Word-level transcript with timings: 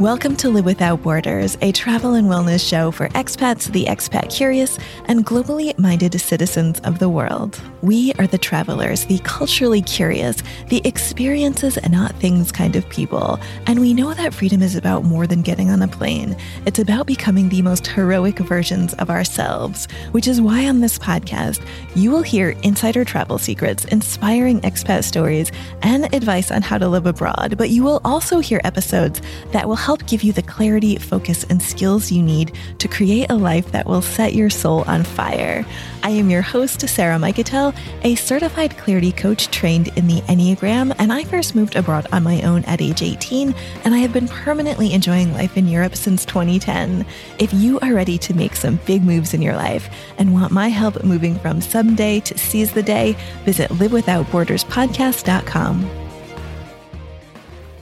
Welcome 0.00 0.34
to 0.38 0.50
Live 0.50 0.64
Without 0.64 1.02
Borders, 1.02 1.56
a 1.62 1.70
travel 1.70 2.14
and 2.14 2.26
wellness 2.26 2.68
show 2.68 2.90
for 2.90 3.08
expats, 3.10 3.70
the 3.70 3.84
expat 3.84 4.28
curious, 4.28 4.76
and 5.04 5.24
globally 5.24 5.78
minded 5.78 6.20
citizens 6.20 6.80
of 6.80 6.98
the 6.98 7.08
world. 7.08 7.60
We 7.84 8.14
are 8.14 8.26
the 8.26 8.38
travelers, 8.38 9.04
the 9.04 9.18
culturally 9.24 9.82
curious, 9.82 10.42
the 10.68 10.80
experiences 10.86 11.76
and 11.76 11.92
not 11.92 12.14
things 12.14 12.50
kind 12.50 12.76
of 12.76 12.88
people. 12.88 13.38
And 13.66 13.78
we 13.78 13.92
know 13.92 14.14
that 14.14 14.32
freedom 14.32 14.62
is 14.62 14.74
about 14.74 15.04
more 15.04 15.26
than 15.26 15.42
getting 15.42 15.68
on 15.68 15.82
a 15.82 15.88
plane. 15.88 16.34
It's 16.64 16.78
about 16.78 17.06
becoming 17.06 17.50
the 17.50 17.60
most 17.60 17.86
heroic 17.86 18.38
versions 18.38 18.94
of 18.94 19.10
ourselves, 19.10 19.86
which 20.12 20.26
is 20.26 20.40
why 20.40 20.66
on 20.66 20.80
this 20.80 20.98
podcast, 20.98 21.62
you 21.94 22.10
will 22.10 22.22
hear 22.22 22.56
insider 22.62 23.04
travel 23.04 23.36
secrets, 23.36 23.84
inspiring 23.84 24.62
expat 24.62 25.04
stories, 25.04 25.52
and 25.82 26.06
advice 26.14 26.50
on 26.50 26.62
how 26.62 26.78
to 26.78 26.88
live 26.88 27.04
abroad. 27.04 27.56
But 27.58 27.68
you 27.68 27.82
will 27.82 28.00
also 28.02 28.38
hear 28.38 28.62
episodes 28.64 29.20
that 29.52 29.68
will 29.68 29.76
help 29.76 30.06
give 30.06 30.22
you 30.22 30.32
the 30.32 30.40
clarity, 30.40 30.96
focus, 30.96 31.44
and 31.50 31.62
skills 31.62 32.10
you 32.10 32.22
need 32.22 32.56
to 32.78 32.88
create 32.88 33.30
a 33.30 33.36
life 33.36 33.72
that 33.72 33.84
will 33.84 34.00
set 34.00 34.32
your 34.32 34.48
soul 34.48 34.84
on 34.86 35.04
fire. 35.04 35.66
I 36.02 36.10
am 36.10 36.30
your 36.30 36.42
host, 36.42 36.86
Sarah 36.88 37.18
Mikutel, 37.18 37.73
a 38.02 38.14
certified 38.14 38.76
clarity 38.76 39.12
coach 39.12 39.50
trained 39.50 39.88
in 39.96 40.06
the 40.06 40.20
Enneagram, 40.22 40.94
and 40.98 41.12
I 41.12 41.24
first 41.24 41.54
moved 41.54 41.76
abroad 41.76 42.06
on 42.12 42.22
my 42.22 42.40
own 42.42 42.64
at 42.64 42.80
age 42.80 43.02
18, 43.02 43.54
and 43.84 43.94
I 43.94 43.98
have 43.98 44.12
been 44.12 44.28
permanently 44.28 44.92
enjoying 44.92 45.32
life 45.32 45.56
in 45.56 45.68
Europe 45.68 45.96
since 45.96 46.24
2010. 46.24 47.06
If 47.38 47.52
you 47.52 47.78
are 47.80 47.94
ready 47.94 48.18
to 48.18 48.34
make 48.34 48.56
some 48.56 48.80
big 48.86 49.02
moves 49.02 49.34
in 49.34 49.42
your 49.42 49.56
life 49.56 49.88
and 50.18 50.34
want 50.34 50.52
my 50.52 50.68
help 50.68 51.02
moving 51.04 51.38
from 51.38 51.60
someday 51.60 52.20
to 52.20 52.38
seize 52.38 52.72
the 52.72 52.82
day, 52.82 53.16
visit 53.44 53.70
livewithoutborderspodcast.com. 53.70 55.90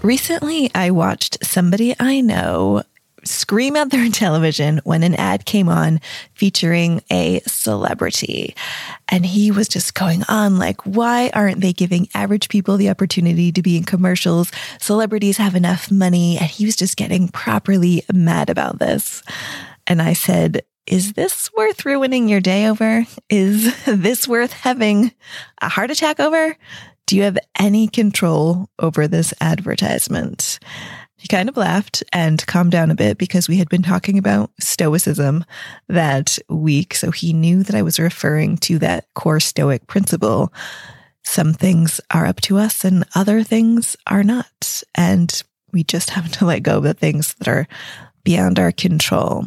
Recently, 0.02 0.70
I 0.74 0.90
watched 0.90 1.44
somebody 1.44 1.94
I 2.00 2.20
know 2.20 2.82
scream 3.24 3.76
at 3.76 3.90
their 3.90 4.08
television 4.12 4.80
when 4.84 5.02
an 5.02 5.14
ad 5.14 5.44
came 5.44 5.68
on 5.68 6.00
featuring 6.34 7.02
a 7.10 7.40
celebrity. 7.46 8.54
And 9.08 9.24
he 9.24 9.50
was 9.50 9.68
just 9.68 9.94
going 9.94 10.22
on 10.28 10.58
like, 10.58 10.80
why 10.82 11.30
aren't 11.34 11.60
they 11.60 11.72
giving 11.72 12.08
average 12.14 12.48
people 12.48 12.76
the 12.76 12.90
opportunity 12.90 13.52
to 13.52 13.62
be 13.62 13.76
in 13.76 13.84
commercials? 13.84 14.50
Celebrities 14.80 15.36
have 15.36 15.54
enough 15.54 15.90
money. 15.90 16.38
And 16.38 16.50
he 16.50 16.64
was 16.64 16.76
just 16.76 16.96
getting 16.96 17.28
properly 17.28 18.04
mad 18.12 18.50
about 18.50 18.78
this. 18.78 19.22
And 19.86 20.00
I 20.00 20.12
said, 20.12 20.62
is 20.86 21.12
this 21.12 21.50
worth 21.56 21.84
ruining 21.84 22.28
your 22.28 22.40
day 22.40 22.66
over? 22.66 23.06
Is 23.30 23.84
this 23.84 24.26
worth 24.26 24.52
having 24.52 25.12
a 25.60 25.68
heart 25.68 25.90
attack 25.90 26.20
over? 26.20 26.56
Do 27.06 27.16
you 27.16 27.22
have 27.24 27.38
any 27.58 27.88
control 27.88 28.68
over 28.78 29.06
this 29.08 29.34
advertisement? 29.40 30.58
He 31.22 31.28
kind 31.28 31.48
of 31.48 31.56
laughed 31.56 32.02
and 32.12 32.44
calmed 32.48 32.72
down 32.72 32.90
a 32.90 32.96
bit 32.96 33.16
because 33.16 33.48
we 33.48 33.58
had 33.58 33.68
been 33.68 33.84
talking 33.84 34.18
about 34.18 34.50
stoicism 34.58 35.44
that 35.86 36.36
week. 36.48 36.96
So 36.96 37.12
he 37.12 37.32
knew 37.32 37.62
that 37.62 37.76
I 37.76 37.82
was 37.82 38.00
referring 38.00 38.56
to 38.58 38.80
that 38.80 39.06
core 39.14 39.38
stoic 39.38 39.86
principle. 39.86 40.52
Some 41.22 41.52
things 41.52 42.00
are 42.10 42.26
up 42.26 42.40
to 42.40 42.58
us 42.58 42.84
and 42.84 43.04
other 43.14 43.44
things 43.44 43.96
are 44.08 44.24
not. 44.24 44.82
And 44.96 45.40
we 45.72 45.84
just 45.84 46.10
have 46.10 46.28
to 46.32 46.44
let 46.44 46.64
go 46.64 46.78
of 46.78 46.82
the 46.82 46.92
things 46.92 47.34
that 47.34 47.46
are 47.46 47.68
beyond 48.24 48.58
our 48.58 48.72
control. 48.72 49.44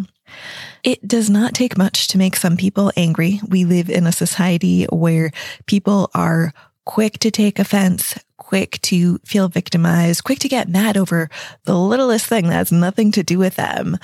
It 0.85 1.05
does 1.05 1.29
not 1.29 1.53
take 1.53 1.77
much 1.77 2.07
to 2.07 2.17
make 2.17 2.37
some 2.37 2.55
people 2.55 2.93
angry. 2.95 3.41
We 3.45 3.65
live 3.65 3.89
in 3.89 4.07
a 4.07 4.13
society 4.13 4.85
where 4.85 5.31
people 5.65 6.09
are 6.15 6.53
quick 6.85 7.19
to 7.19 7.31
take 7.31 7.59
offense, 7.59 8.17
quick 8.45 8.79
to 8.83 9.17
feel 9.25 9.47
victimized, 9.47 10.23
quick 10.23 10.37
to 10.37 10.47
get 10.47 10.69
mad 10.69 10.97
over 10.97 11.29
the 11.63 11.75
littlest 11.75 12.27
thing 12.27 12.45
that 12.45 12.53
has 12.53 12.71
nothing 12.71 13.11
to 13.11 13.23
do 13.23 13.39
with 13.39 13.55
them, 13.55 13.97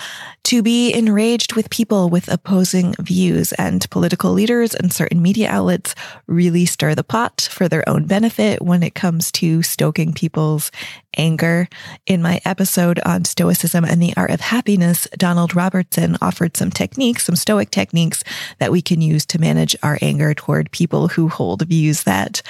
to 0.43 0.63
be 0.63 0.91
enraged 0.91 1.53
with 1.53 1.69
people 1.69 2.09
with 2.09 2.27
opposing 2.27 2.95
views 2.97 3.51
and 3.53 3.87
political 3.91 4.31
leaders 4.31 4.73
and 4.73 4.91
certain 4.91 5.21
media 5.21 5.47
outlets 5.47 5.93
really 6.25 6.65
stir 6.65 6.95
the 6.95 7.03
pot 7.03 7.47
for 7.51 7.69
their 7.69 7.87
own 7.87 8.07
benefit 8.07 8.63
when 8.63 8.81
it 8.81 8.95
comes 8.95 9.31
to 9.31 9.61
stoking 9.61 10.11
people's 10.11 10.71
anger. 11.15 11.67
In 12.07 12.23
my 12.23 12.41
episode 12.43 12.99
on 13.05 13.25
Stoicism 13.25 13.85
and 13.85 14.01
the 14.01 14.15
Art 14.17 14.31
of 14.31 14.41
Happiness, 14.41 15.07
Donald 15.17 15.55
Robertson 15.55 16.17
offered 16.19 16.57
some 16.57 16.71
techniques, 16.71 17.25
some 17.25 17.35
Stoic 17.35 17.69
techniques 17.69 18.23
that 18.57 18.71
we 18.71 18.81
can 18.81 19.01
use 19.01 19.23
to 19.27 19.39
manage 19.39 19.75
our 19.83 19.99
anger 20.01 20.33
toward 20.33 20.71
people 20.71 21.09
who 21.09 21.29
hold 21.29 21.61
views 21.67 22.05
that 22.05 22.41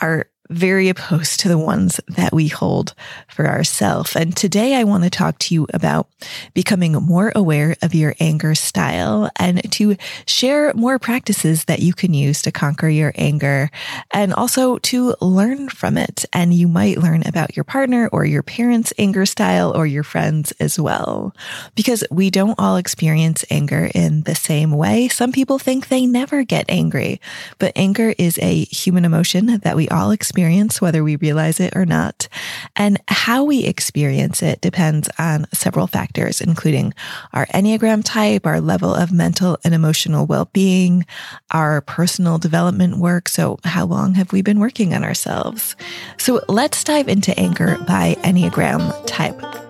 are 0.00 0.26
very 0.50 0.90
opposed 0.90 1.40
to 1.40 1.48
the 1.48 1.56
ones 1.56 2.00
that 2.08 2.32
we 2.32 2.48
hold 2.48 2.94
for 3.28 3.48
ourselves. 3.48 4.14
And 4.14 4.36
today 4.36 4.74
I 4.74 4.84
want 4.84 5.04
to 5.04 5.10
talk 5.10 5.38
to 5.38 5.54
you 5.54 5.66
about 5.72 6.06
becoming 6.52 6.92
more 6.92 7.32
aware 7.34 7.76
of 7.80 7.94
your 7.94 8.14
anger 8.20 8.54
style 8.54 9.30
and 9.36 9.72
to 9.72 9.96
share 10.26 10.74
more 10.74 10.98
practices 10.98 11.64
that 11.64 11.78
you 11.78 11.94
can 11.94 12.12
use 12.12 12.42
to 12.42 12.52
conquer 12.52 12.88
your 12.88 13.12
anger 13.14 13.70
and 14.12 14.34
also 14.34 14.76
to 14.78 15.14
learn 15.22 15.70
from 15.70 15.96
it. 15.96 16.26
And 16.32 16.52
you 16.52 16.68
might 16.68 16.98
learn 16.98 17.26
about 17.26 17.56
your 17.56 17.64
partner 17.64 18.08
or 18.12 18.26
your 18.26 18.42
parents' 18.42 18.92
anger 18.98 19.24
style 19.24 19.74
or 19.74 19.86
your 19.86 20.02
friends 20.02 20.52
as 20.60 20.78
well, 20.78 21.34
because 21.74 22.04
we 22.10 22.30
don't 22.30 22.58
all 22.58 22.76
experience 22.76 23.46
anger 23.50 23.90
in 23.94 24.24
the 24.24 24.34
same 24.34 24.72
way. 24.72 25.08
Some 25.08 25.32
people 25.32 25.58
think 25.58 25.88
they 25.88 26.04
never 26.04 26.44
get 26.44 26.66
angry, 26.68 27.20
but 27.58 27.72
anger 27.76 28.14
is 28.18 28.38
a 28.42 28.64
human 28.64 29.06
emotion 29.06 29.60
that 29.60 29.76
we 29.76 29.88
all 29.88 30.10
experience 30.10 30.33
experience, 30.34 30.80
whether 30.80 31.04
we 31.04 31.14
realize 31.14 31.60
it 31.60 31.76
or 31.76 31.86
not. 31.86 32.26
And 32.74 33.00
how 33.06 33.44
we 33.44 33.64
experience 33.64 34.42
it 34.42 34.60
depends 34.60 35.08
on 35.16 35.46
several 35.52 35.86
factors, 35.86 36.40
including 36.40 36.92
our 37.32 37.46
Enneagram 37.46 38.02
type, 38.04 38.44
our 38.44 38.60
level 38.60 38.92
of 38.92 39.12
mental 39.12 39.58
and 39.62 39.72
emotional 39.74 40.26
well-being, 40.26 41.06
our 41.52 41.82
personal 41.82 42.38
development 42.38 42.98
work. 42.98 43.28
So 43.28 43.58
how 43.62 43.86
long 43.86 44.14
have 44.14 44.32
we 44.32 44.42
been 44.42 44.58
working 44.58 44.92
on 44.92 45.04
ourselves? 45.04 45.76
So 46.18 46.42
let's 46.48 46.82
dive 46.82 47.06
into 47.06 47.38
anger 47.38 47.78
by 47.86 48.16
Enneagram 48.24 49.06
type. 49.06 49.63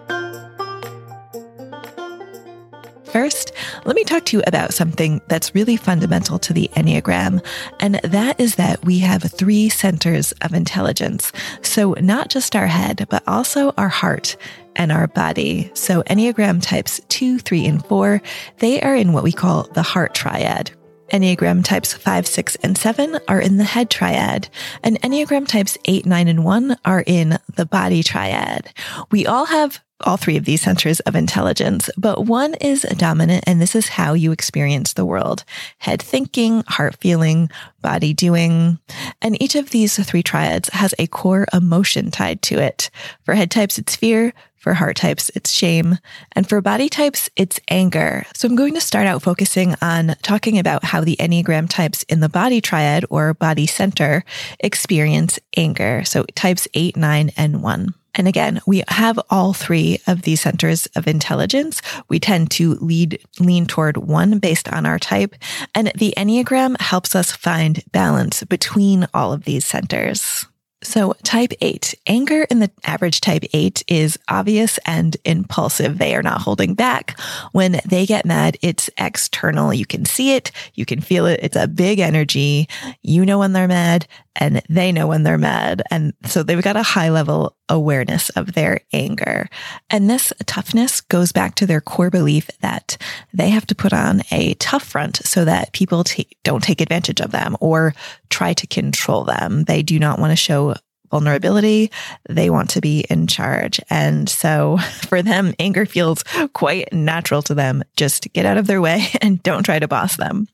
First, 3.14 3.52
let 3.84 3.94
me 3.94 4.02
talk 4.02 4.24
to 4.24 4.36
you 4.36 4.42
about 4.44 4.74
something 4.74 5.20
that's 5.28 5.54
really 5.54 5.76
fundamental 5.76 6.36
to 6.40 6.52
the 6.52 6.68
Enneagram, 6.74 7.46
and 7.78 8.00
that 8.02 8.40
is 8.40 8.56
that 8.56 8.84
we 8.84 8.98
have 8.98 9.22
three 9.22 9.68
centers 9.68 10.32
of 10.42 10.52
intelligence. 10.52 11.30
So 11.62 11.92
not 12.00 12.28
just 12.28 12.56
our 12.56 12.66
head, 12.66 13.06
but 13.08 13.22
also 13.28 13.72
our 13.78 13.88
heart 13.88 14.36
and 14.74 14.90
our 14.90 15.06
body. 15.06 15.70
So 15.74 16.02
Enneagram 16.02 16.60
types 16.60 17.00
two, 17.08 17.38
three, 17.38 17.64
and 17.66 17.86
four, 17.86 18.20
they 18.58 18.82
are 18.82 18.96
in 18.96 19.12
what 19.12 19.22
we 19.22 19.30
call 19.30 19.68
the 19.74 19.82
heart 19.82 20.16
triad. 20.16 20.72
Enneagram 21.10 21.64
types 21.64 21.92
5, 21.92 22.26
6, 22.26 22.56
and 22.56 22.76
7 22.76 23.18
are 23.28 23.40
in 23.40 23.56
the 23.56 23.64
head 23.64 23.90
triad, 23.90 24.48
and 24.82 25.00
Enneagram 25.02 25.46
types 25.46 25.76
8, 25.84 26.06
9, 26.06 26.28
and 26.28 26.44
1 26.44 26.76
are 26.84 27.04
in 27.06 27.38
the 27.56 27.66
body 27.66 28.02
triad. 28.02 28.72
We 29.10 29.26
all 29.26 29.46
have 29.46 29.80
all 30.00 30.16
three 30.16 30.36
of 30.36 30.44
these 30.44 30.62
centers 30.62 31.00
of 31.00 31.14
intelligence, 31.14 31.88
but 31.96 32.26
one 32.26 32.54
is 32.54 32.82
dominant, 32.82 33.44
and 33.46 33.60
this 33.60 33.74
is 33.74 33.88
how 33.88 34.14
you 34.14 34.32
experience 34.32 34.92
the 34.92 35.04
world 35.04 35.44
head 35.78 36.02
thinking, 36.02 36.62
heart 36.66 36.96
feeling, 37.00 37.48
body 37.80 38.12
doing. 38.12 38.78
And 39.22 39.40
each 39.40 39.54
of 39.54 39.70
these 39.70 39.96
three 40.04 40.22
triads 40.22 40.68
has 40.70 40.94
a 40.98 41.06
core 41.06 41.46
emotion 41.52 42.10
tied 42.10 42.42
to 42.42 42.58
it. 42.58 42.90
For 43.24 43.34
head 43.34 43.50
types, 43.50 43.78
it's 43.78 43.96
fear. 43.96 44.32
For 44.64 44.72
heart 44.72 44.96
types, 44.96 45.30
it's 45.34 45.50
shame. 45.50 45.98
And 46.32 46.48
for 46.48 46.62
body 46.62 46.88
types, 46.88 47.28
it's 47.36 47.60
anger. 47.68 48.24
So 48.32 48.48
I'm 48.48 48.56
going 48.56 48.72
to 48.72 48.80
start 48.80 49.06
out 49.06 49.20
focusing 49.20 49.74
on 49.82 50.16
talking 50.22 50.58
about 50.58 50.84
how 50.84 51.02
the 51.02 51.16
Enneagram 51.20 51.68
types 51.68 52.02
in 52.04 52.20
the 52.20 52.30
body 52.30 52.62
triad 52.62 53.04
or 53.10 53.34
body 53.34 53.66
center 53.66 54.24
experience 54.60 55.38
anger. 55.54 56.02
So 56.06 56.24
types 56.34 56.66
eight, 56.72 56.96
nine, 56.96 57.30
and 57.36 57.62
one. 57.62 57.92
And 58.14 58.26
again, 58.26 58.62
we 58.66 58.82
have 58.88 59.20
all 59.28 59.52
three 59.52 59.98
of 60.06 60.22
these 60.22 60.40
centers 60.40 60.86
of 60.96 61.06
intelligence. 61.06 61.82
We 62.08 62.18
tend 62.18 62.50
to 62.52 62.76
lead, 62.76 63.20
lean 63.38 63.66
toward 63.66 63.98
one 63.98 64.38
based 64.38 64.70
on 64.70 64.86
our 64.86 64.98
type. 64.98 65.34
And 65.74 65.92
the 65.94 66.14
Enneagram 66.16 66.80
helps 66.80 67.14
us 67.14 67.32
find 67.32 67.82
balance 67.92 68.42
between 68.44 69.08
all 69.12 69.34
of 69.34 69.44
these 69.44 69.66
centers. 69.66 70.46
So 70.84 71.14
type 71.22 71.52
eight, 71.60 71.94
anger 72.06 72.42
in 72.44 72.60
the 72.60 72.70
average 72.84 73.20
type 73.20 73.44
eight 73.52 73.82
is 73.88 74.18
obvious 74.28 74.78
and 74.86 75.16
impulsive. 75.24 75.98
They 75.98 76.14
are 76.14 76.22
not 76.22 76.42
holding 76.42 76.74
back. 76.74 77.18
When 77.52 77.80
they 77.86 78.06
get 78.06 78.26
mad, 78.26 78.58
it's 78.62 78.90
external. 78.98 79.72
You 79.72 79.86
can 79.86 80.04
see 80.04 80.36
it. 80.36 80.52
You 80.74 80.84
can 80.84 81.00
feel 81.00 81.26
it. 81.26 81.40
It's 81.42 81.56
a 81.56 81.66
big 81.66 81.98
energy. 81.98 82.68
You 83.02 83.24
know 83.24 83.38
when 83.38 83.52
they're 83.52 83.66
mad 83.66 84.06
and 84.36 84.62
they 84.68 84.92
know 84.92 85.06
when 85.06 85.22
they're 85.22 85.38
mad. 85.38 85.82
And 85.90 86.12
so 86.24 86.42
they've 86.42 86.62
got 86.62 86.76
a 86.76 86.82
high 86.82 87.10
level 87.10 87.56
awareness 87.68 88.30
of 88.30 88.52
their 88.52 88.80
anger. 88.92 89.48
And 89.90 90.08
this 90.10 90.32
toughness 90.46 91.00
goes 91.00 91.32
back 91.32 91.54
to 91.56 91.66
their 91.66 91.80
core 91.80 92.10
belief 92.10 92.50
that 92.60 92.96
they 93.32 93.50
have 93.50 93.66
to 93.68 93.74
put 93.74 93.92
on 93.92 94.22
a 94.30 94.54
tough 94.54 94.84
front 94.84 95.16
so 95.24 95.44
that 95.44 95.72
people 95.72 96.04
t- 96.04 96.28
don't 96.42 96.62
take 96.62 96.80
advantage 96.80 97.20
of 97.20 97.30
them 97.30 97.56
or 97.60 97.94
try 98.28 98.52
to 98.54 98.66
control 98.66 99.24
them. 99.24 99.64
They 99.64 99.82
do 99.82 99.98
not 99.98 100.18
want 100.18 100.32
to 100.32 100.36
show 100.36 100.74
vulnerability. 101.14 101.92
They 102.28 102.50
want 102.50 102.70
to 102.70 102.80
be 102.80 103.04
in 103.08 103.28
charge. 103.28 103.78
And 103.88 104.28
so 104.28 104.78
for 105.08 105.22
them, 105.22 105.54
anger 105.60 105.86
feels 105.86 106.24
quite 106.54 106.92
natural 106.92 107.40
to 107.42 107.54
them. 107.54 107.84
Just 107.96 108.32
get 108.32 108.44
out 108.44 108.56
of 108.56 108.66
their 108.66 108.80
way 108.80 109.06
and 109.22 109.40
don't 109.44 109.62
try 109.62 109.78
to 109.78 109.86
boss 109.86 110.16
them. 110.16 110.48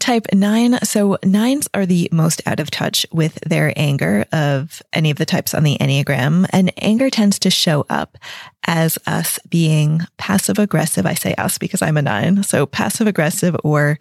Type 0.00 0.26
nine. 0.34 0.78
So 0.82 1.16
nines 1.24 1.68
are 1.72 1.86
the 1.86 2.08
most 2.10 2.42
out 2.46 2.58
of 2.58 2.68
touch 2.68 3.06
with 3.12 3.36
their 3.46 3.72
anger 3.76 4.26
of 4.32 4.82
any 4.92 5.10
of 5.10 5.18
the 5.18 5.24
types 5.24 5.54
on 5.54 5.62
the 5.62 5.78
Enneagram. 5.78 6.46
And 6.50 6.72
anger 6.82 7.08
tends 7.08 7.38
to 7.38 7.50
show 7.50 7.86
up 7.88 8.18
as 8.66 8.98
us 9.06 9.38
being 9.48 10.00
passive 10.18 10.58
aggressive. 10.58 11.06
I 11.06 11.14
say 11.14 11.34
us 11.36 11.56
because 11.58 11.80
I'm 11.80 11.96
a 11.96 12.02
nine. 12.02 12.42
So 12.42 12.66
passive 12.66 13.06
aggressive 13.06 13.56
or 13.62 13.96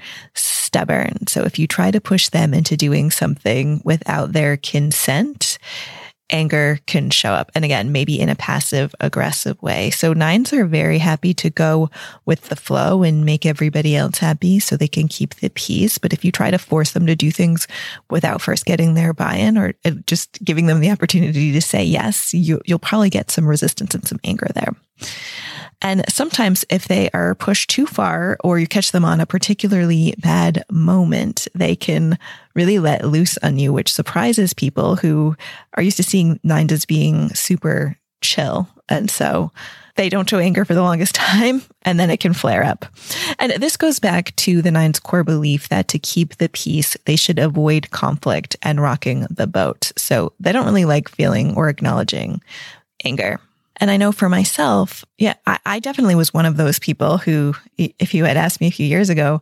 stubborn. 0.75 1.25
So 1.27 1.44
if 1.44 1.57
you 1.57 1.68
try 1.68 1.89
to 1.89 2.01
push 2.01 2.27
them 2.27 2.54
into 2.54 2.75
doing 2.75 3.10
something 3.10 3.81
without 3.86 4.33
their 4.33 4.57
consent, 4.57 5.57
anger 6.30 6.80
can 6.86 7.12
show 7.12 7.30
up. 7.30 7.50
And 7.56 7.63
again, 7.63 7.94
maybe 7.94 8.19
in 8.19 8.27
a 8.27 8.36
passive 8.36 8.94
aggressive 9.00 9.62
way. 9.62 9.89
So 9.92 10.12
nines 10.12 10.51
are 10.51 10.66
very 10.66 10.98
happy 10.98 11.33
to 11.36 11.50
go 11.50 11.89
with 12.25 12.50
the 12.50 12.57
flow 12.57 13.04
and 13.04 13.24
make 13.24 13.45
everybody 13.45 13.95
else 13.95 14.18
happy 14.18 14.60
so 14.60 14.75
they 14.75 14.89
can 14.89 15.07
keep 15.07 15.36
the 15.36 15.48
peace. 15.50 15.98
But 15.98 16.12
if 16.12 16.25
you 16.25 16.31
try 16.33 16.51
to 16.51 16.57
force 16.57 16.92
them 16.92 17.06
to 17.06 17.16
do 17.16 17.31
things 17.31 17.68
without 18.10 18.42
first 18.42 18.66
getting 18.66 18.95
their 18.95 19.13
buy-in 19.13 19.57
or 19.57 19.75
uh, 19.86 19.92
just 20.06 20.44
giving 20.44 20.66
them 20.66 20.81
the 20.81 20.92
opportunity 20.92 21.54
to 21.54 21.62
say 21.62 21.86
yes, 21.86 22.33
you, 22.33 22.60
you'll 22.66 22.80
probably 22.80 23.10
get 23.10 23.31
some 23.31 23.48
resistance 23.48 23.95
and 23.95 24.06
some 24.06 24.19
anger 24.25 24.48
there. 24.54 24.75
And 25.86 26.04
sometimes 26.10 26.66
if 26.72 26.88
they 26.88 27.12
are 27.12 27.36
pushed 27.36 27.70
too 27.70 27.86
far 27.86 28.38
or 28.44 28.58
you 28.58 28.66
catch 28.66 28.92
them 28.92 29.06
on 29.06 29.20
a 29.20 29.28
particularly 29.28 30.16
bad 30.18 30.64
moment, 30.72 31.48
they 31.54 31.76
can 31.76 32.18
really 32.56 32.80
let 32.80 33.06
loose 33.06 33.38
on 33.44 33.60
you, 33.60 33.72
which 33.72 33.94
surprises 33.94 34.52
people 34.52 34.96
who 34.96 35.36
are 35.76 35.84
used 35.84 35.98
to 35.98 36.04
seeing 36.04 36.40
nines 36.44 36.72
as 36.72 36.88
being 36.88 37.30
super 37.36 38.00
chill. 38.22 38.68
And 38.90 39.12
so 39.12 39.52
they 39.96 40.10
don't 40.10 40.28
show 40.28 40.40
anger 40.40 40.66
for 40.66 40.74
the 40.74 40.82
longest 40.82 41.14
time 41.16 41.62
and 41.84 42.00
then 42.00 42.10
it 42.10 42.20
can 42.20 42.34
flare 42.34 42.64
up. 42.64 42.88
And 43.38 43.52
this 43.52 43.78
goes 43.78 44.00
back 44.00 44.36
to 44.38 44.64
the 44.64 44.72
nine's 44.72 45.00
core 45.00 45.24
belief 45.24 45.70
that 45.70 45.88
to 45.90 46.00
keep 46.00 46.38
the 46.38 46.50
peace, 46.50 46.98
they 47.06 47.16
should 47.16 47.38
avoid 47.38 47.92
conflict 47.92 48.56
and 48.64 48.82
rocking 48.82 49.28
the 49.30 49.46
boat. 49.46 49.92
So 49.98 50.34
they 50.40 50.52
don't 50.52 50.66
really 50.66 50.86
like 50.86 51.10
feeling 51.10 51.56
or 51.56 51.70
acknowledging 51.70 52.42
anger. 53.04 53.40
And 53.77 53.92
I 53.92 53.98
know 53.98 54.12
for 54.12 54.30
myself, 54.30 55.04
yeah, 55.18 55.36
I, 55.45 55.60
I, 55.66 55.80
definitely 55.80 56.16
was 56.16 56.33
one 56.33 56.45
of 56.45 56.57
those 56.57 56.80
people 56.80 57.18
who, 57.18 57.54
if 57.77 58.13
you 58.13 58.25
had 58.25 58.38
asked 58.38 58.60
me 58.60 58.68
a 58.68 58.72
few 58.72 58.86
years 58.86 59.10
ago, 59.10 59.42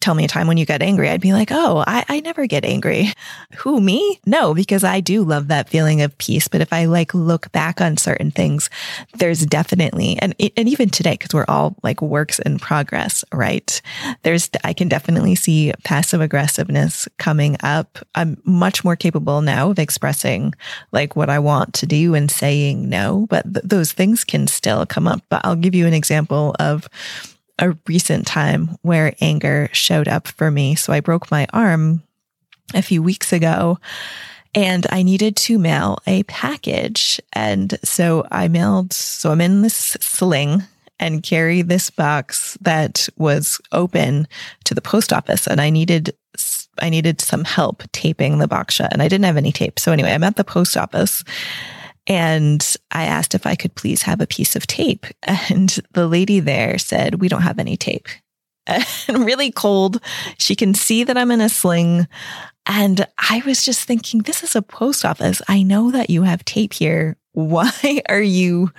tell 0.00 0.14
me 0.14 0.24
a 0.24 0.28
time 0.28 0.46
when 0.46 0.56
you 0.56 0.64
got 0.64 0.80
angry, 0.80 1.10
I'd 1.10 1.20
be 1.20 1.34
like, 1.34 1.50
oh, 1.52 1.84
I, 1.86 2.04
I 2.08 2.20
never 2.20 2.46
get 2.46 2.64
angry. 2.64 3.12
Who, 3.58 3.80
me? 3.80 4.18
No, 4.24 4.54
because 4.54 4.82
I 4.82 5.00
do 5.00 5.22
love 5.22 5.48
that 5.48 5.68
feeling 5.68 6.00
of 6.00 6.16
peace. 6.16 6.48
But 6.48 6.62
if 6.62 6.72
I 6.72 6.86
like 6.86 7.12
look 7.12 7.52
back 7.52 7.82
on 7.82 7.98
certain 7.98 8.30
things, 8.30 8.70
there's 9.18 9.44
definitely, 9.44 10.18
and, 10.20 10.34
and 10.56 10.68
even 10.68 10.88
today, 10.88 11.12
because 11.12 11.34
we're 11.34 11.44
all 11.48 11.76
like 11.82 12.00
works 12.00 12.38
in 12.38 12.58
progress, 12.58 13.24
right? 13.32 13.80
There's, 14.22 14.48
I 14.64 14.72
can 14.72 14.88
definitely 14.88 15.34
see 15.34 15.72
passive 15.84 16.22
aggressiveness 16.22 17.06
coming 17.18 17.58
up. 17.62 17.98
I'm 18.14 18.40
much 18.44 18.84
more 18.84 18.96
capable 18.96 19.42
now 19.42 19.70
of 19.70 19.78
expressing 19.78 20.54
like 20.92 21.14
what 21.14 21.28
I 21.28 21.38
want 21.38 21.74
to 21.74 21.86
do 21.86 22.14
and 22.14 22.30
saying 22.30 22.88
no, 22.88 23.26
but 23.28 23.44
those 23.70 23.92
things 23.92 24.24
can 24.24 24.46
still 24.46 24.84
come 24.86 25.08
up. 25.08 25.22
But 25.28 25.42
I'll 25.44 25.56
give 25.56 25.74
you 25.74 25.86
an 25.86 25.94
example 25.94 26.54
of 26.58 26.88
a 27.58 27.76
recent 27.86 28.26
time 28.26 28.76
where 28.82 29.14
anger 29.20 29.68
showed 29.72 30.08
up 30.08 30.28
for 30.28 30.50
me. 30.50 30.74
So 30.74 30.92
I 30.92 31.00
broke 31.00 31.30
my 31.30 31.46
arm 31.52 32.02
a 32.74 32.82
few 32.82 33.02
weeks 33.02 33.32
ago 33.32 33.78
and 34.54 34.86
I 34.90 35.02
needed 35.02 35.36
to 35.36 35.58
mail 35.58 35.98
a 36.06 36.22
package. 36.24 37.20
And 37.32 37.78
so 37.84 38.26
I 38.30 38.48
mailed, 38.48 38.92
so 38.92 39.30
I'm 39.30 39.40
in 39.40 39.62
this 39.62 39.96
sling 40.00 40.64
and 40.98 41.22
carry 41.22 41.62
this 41.62 41.90
box 41.90 42.58
that 42.60 43.08
was 43.16 43.60
open 43.72 44.26
to 44.64 44.74
the 44.74 44.82
post 44.82 45.12
office 45.12 45.46
and 45.46 45.60
I 45.60 45.70
needed 45.70 46.14
I 46.78 46.88
needed 46.88 47.20
some 47.20 47.44
help 47.44 47.82
taping 47.92 48.38
the 48.38 48.48
box 48.48 48.74
shut 48.74 48.92
and 48.92 49.02
I 49.02 49.08
didn't 49.08 49.26
have 49.26 49.36
any 49.36 49.52
tape. 49.52 49.78
So 49.78 49.92
anyway, 49.92 50.12
I'm 50.12 50.24
at 50.24 50.36
the 50.36 50.44
post 50.44 50.76
office 50.76 51.24
and 52.10 52.76
I 52.90 53.04
asked 53.04 53.36
if 53.36 53.46
I 53.46 53.54
could 53.54 53.76
please 53.76 54.02
have 54.02 54.20
a 54.20 54.26
piece 54.26 54.56
of 54.56 54.66
tape. 54.66 55.06
And 55.48 55.78
the 55.92 56.08
lady 56.08 56.40
there 56.40 56.76
said, 56.76 57.20
We 57.20 57.28
don't 57.28 57.42
have 57.42 57.60
any 57.60 57.76
tape. 57.76 58.08
And 59.08 59.24
really 59.24 59.52
cold. 59.52 60.02
She 60.36 60.56
can 60.56 60.74
see 60.74 61.04
that 61.04 61.16
I'm 61.16 61.30
in 61.30 61.40
a 61.40 61.48
sling. 61.48 62.08
And 62.66 63.06
I 63.16 63.42
was 63.46 63.64
just 63.64 63.84
thinking, 63.84 64.22
this 64.22 64.42
is 64.42 64.54
a 64.54 64.62
post 64.62 65.04
office. 65.04 65.40
I 65.48 65.62
know 65.62 65.92
that 65.92 66.10
you 66.10 66.24
have 66.24 66.44
tape 66.44 66.72
here. 66.72 67.16
Why 67.32 68.02
are 68.08 68.20
you 68.20 68.72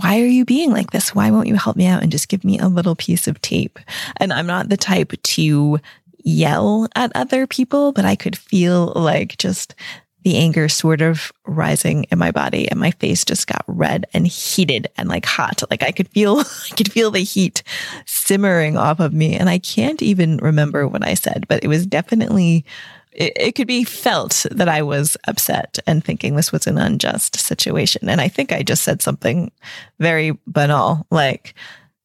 why 0.00 0.20
are 0.20 0.26
you 0.26 0.44
being 0.44 0.70
like 0.70 0.92
this? 0.92 1.12
Why 1.12 1.32
won't 1.32 1.48
you 1.48 1.56
help 1.56 1.76
me 1.76 1.86
out 1.86 2.04
and 2.04 2.12
just 2.12 2.28
give 2.28 2.44
me 2.44 2.56
a 2.56 2.68
little 2.68 2.94
piece 2.94 3.26
of 3.26 3.40
tape? 3.42 3.80
And 4.18 4.32
I'm 4.32 4.46
not 4.46 4.68
the 4.68 4.76
type 4.76 5.12
to 5.20 5.80
yell 6.18 6.86
at 6.94 7.10
other 7.16 7.48
people, 7.48 7.90
but 7.90 8.04
I 8.04 8.14
could 8.14 8.38
feel 8.38 8.92
like 8.94 9.36
just 9.38 9.74
the 10.24 10.36
anger 10.36 10.68
sort 10.68 11.00
of 11.00 11.32
rising 11.46 12.04
in 12.10 12.18
my 12.18 12.30
body 12.30 12.68
and 12.68 12.80
my 12.80 12.90
face 12.92 13.24
just 13.24 13.46
got 13.46 13.64
red 13.66 14.06
and 14.12 14.26
heated 14.26 14.88
and 14.96 15.08
like 15.08 15.24
hot. 15.24 15.62
Like 15.70 15.82
I 15.82 15.92
could 15.92 16.08
feel, 16.08 16.38
I 16.70 16.74
could 16.76 16.90
feel 16.92 17.10
the 17.10 17.20
heat 17.20 17.62
simmering 18.06 18.76
off 18.76 19.00
of 19.00 19.12
me. 19.12 19.34
And 19.34 19.48
I 19.48 19.58
can't 19.58 20.02
even 20.02 20.38
remember 20.38 20.86
what 20.86 21.06
I 21.06 21.14
said, 21.14 21.46
but 21.48 21.62
it 21.62 21.68
was 21.68 21.86
definitely, 21.86 22.64
it, 23.12 23.32
it 23.36 23.54
could 23.54 23.68
be 23.68 23.84
felt 23.84 24.44
that 24.50 24.68
I 24.68 24.82
was 24.82 25.16
upset 25.26 25.78
and 25.86 26.04
thinking 26.04 26.34
this 26.34 26.52
was 26.52 26.66
an 26.66 26.78
unjust 26.78 27.36
situation. 27.38 28.08
And 28.08 28.20
I 28.20 28.28
think 28.28 28.52
I 28.52 28.62
just 28.62 28.82
said 28.82 29.02
something 29.02 29.52
very 29.98 30.36
banal, 30.46 31.06
like, 31.10 31.54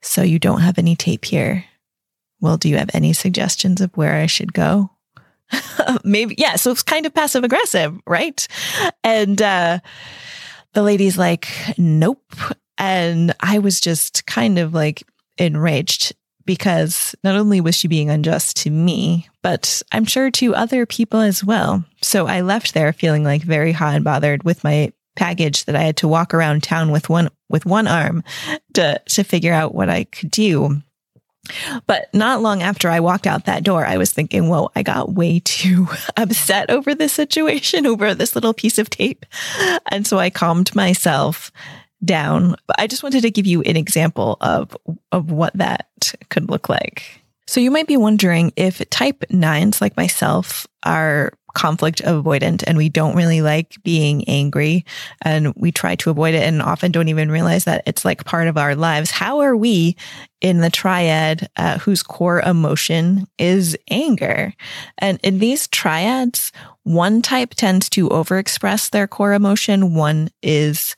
so 0.02 0.22
you 0.22 0.38
don't 0.38 0.62
have 0.62 0.78
any 0.78 0.96
tape 0.96 1.26
here. 1.26 1.66
Well, 2.42 2.58
do 2.58 2.68
you 2.68 2.78
have 2.78 2.90
any 2.94 3.14
suggestions 3.14 3.80
of 3.80 3.96
where 3.96 4.16
I 4.16 4.26
should 4.26 4.54
go? 4.54 4.92
maybe, 6.04 6.36
yeah. 6.38 6.56
So 6.56 6.72
it's 6.72 6.84
kind 6.84 7.06
of 7.06 7.14
passive 7.14 7.44
aggressive, 7.44 8.00
right? 8.08 8.48
And, 9.04 9.42
uh, 9.42 9.80
the 10.74 10.84
lady's 10.84 11.18
like, 11.18 11.48
nope. 11.78 12.34
And 12.78 13.34
I 13.40 13.60
was 13.60 13.80
just 13.80 14.26
kind 14.26 14.60
of 14.60 14.74
like 14.74 15.04
enraged 15.38 16.14
because 16.46 17.16
not 17.24 17.36
only 17.36 17.62
was 17.62 17.76
she 17.76 17.88
being 17.88 18.10
unjust 18.10 18.58
to 18.58 18.70
me, 18.70 19.28
but 19.42 19.82
I'm 19.92 20.06
sure 20.06 20.30
to 20.32 20.56
other 20.56 20.86
people 20.86 21.20
as 21.20 21.44
well. 21.44 21.84
So 22.02 22.28
I 22.28 22.42
left 22.42 22.74
there 22.74 22.92
feeling 22.92 23.24
like 23.24 23.44
very 23.44 23.72
hot 23.72 23.96
and 23.96 24.04
bothered 24.04 24.44
with 24.44 24.64
my 24.64 24.92
package 25.16 25.66
that 25.66 25.76
I 25.76 25.84
had 25.84 25.98
to 25.98 26.08
walk 26.08 26.34
around 26.34 26.64
town 26.64 26.92
with 26.92 27.08
one, 27.08 27.30
with 27.50 27.66
one 27.66 27.88
arm 27.88 28.24
to, 28.74 29.02
to 29.06 29.24
figure 29.24 29.54
out 29.54 29.76
what 29.76 29.90
I 29.90 30.06
could 30.06 30.32
do. 30.32 30.82
But 31.88 32.14
not 32.14 32.42
long 32.42 32.62
after 32.62 32.90
I 32.90 33.02
walked 33.02 33.28
out 33.28 33.46
that 33.46 33.64
door, 33.64 33.86
I 33.86 33.98
was 33.98 34.12
thinking, 34.12 34.48
whoa, 34.48 34.72
I 34.76 34.84
got 34.84 35.14
way 35.14 35.42
too 35.44 35.88
upset 36.18 36.70
over 36.70 36.96
this 36.96 37.14
situation, 37.14 37.86
over 37.88 38.14
this 38.14 38.36
little 38.36 38.54
piece 38.54 38.78
of 38.78 38.90
tape. 38.90 39.26
And 39.92 40.08
so 40.08 40.20
I 40.20 40.30
calmed 40.30 40.74
myself 40.76 41.52
down. 42.04 42.56
But 42.68 42.80
I 42.80 42.88
just 42.88 43.04
wanted 43.04 43.22
to 43.22 43.32
give 43.32 43.46
you 43.46 43.62
an 43.64 43.78
example 43.78 44.38
of, 44.42 44.76
of 45.12 45.32
what 45.32 45.54
that 45.56 46.14
could 46.30 46.50
look 46.50 46.70
like. 46.70 47.23
So 47.48 47.60
you 47.60 47.72
might 47.72 47.88
be 47.88 47.98
wondering 47.98 48.54
if 48.56 48.88
type 48.90 49.24
nines 49.30 49.82
like 49.82 49.98
myself 49.98 50.66
are 50.84 51.34
conflict 51.54 52.02
avoidant 52.04 52.64
and 52.66 52.78
we 52.78 52.90
don't 52.90 53.16
really 53.16 53.42
like 53.42 53.76
being 53.84 54.28
angry 54.28 54.84
and 55.22 55.54
we 55.56 55.72
try 55.72 55.96
to 55.96 56.10
avoid 56.10 56.34
it 56.34 56.44
and 56.44 56.62
often 56.62 56.92
don't 56.92 57.10
even 57.10 57.30
realize 57.30 57.66
that 57.66 57.84
it's 57.86 58.04
like 58.04 58.26
part 58.26 58.48
of 58.48 58.58
our 58.58 58.76
lives. 58.76 59.12
How 59.12 59.40
are 59.40 59.56
we 59.56 59.96
in 60.42 60.60
the 60.60 60.72
triad 60.72 61.48
uh, 61.56 61.78
whose 61.78 62.02
core 62.02 62.42
emotion 62.42 63.28
is 63.38 63.78
anger? 63.90 64.54
And 64.98 65.20
in 65.24 65.40
these 65.40 65.68
triads, 65.68 66.52
one 66.84 67.22
type 67.22 67.54
tends 67.54 67.90
to 67.92 68.10
overexpress 68.10 68.90
their 68.90 69.08
core 69.08 69.34
emotion. 69.34 69.94
One 69.94 70.30
is 70.42 70.96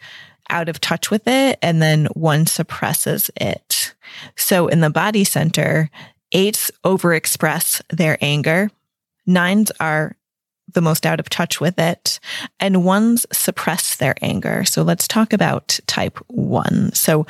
out 0.50 0.70
of 0.70 0.80
touch 0.80 1.10
with 1.10 1.28
it 1.28 1.58
and 1.62 1.82
then 1.82 2.06
one 2.14 2.46
suppresses 2.46 3.30
it. 3.36 3.94
So 4.36 4.68
in 4.68 4.80
the 4.80 4.90
body 4.90 5.24
center, 5.24 5.90
eights 6.32 6.72
overexpress 6.84 7.82
their 7.89 8.17
anger. 8.22 8.70
Nines 9.25 9.72
are 9.79 10.15
the 10.74 10.82
most 10.82 11.05
out 11.05 11.20
of 11.20 11.29
touch 11.29 11.62
with 11.62 11.79
it, 11.79 12.20
and 12.60 12.84
ones 12.84 13.25
suppress 13.32 13.96
their 13.96 14.15
anger. 14.22 14.65
So 14.65 14.84
let's 14.84 15.08
talk 15.08 15.34
about 15.34 15.79
type 15.88 16.17
one. 16.27 16.91
So 16.94 17.25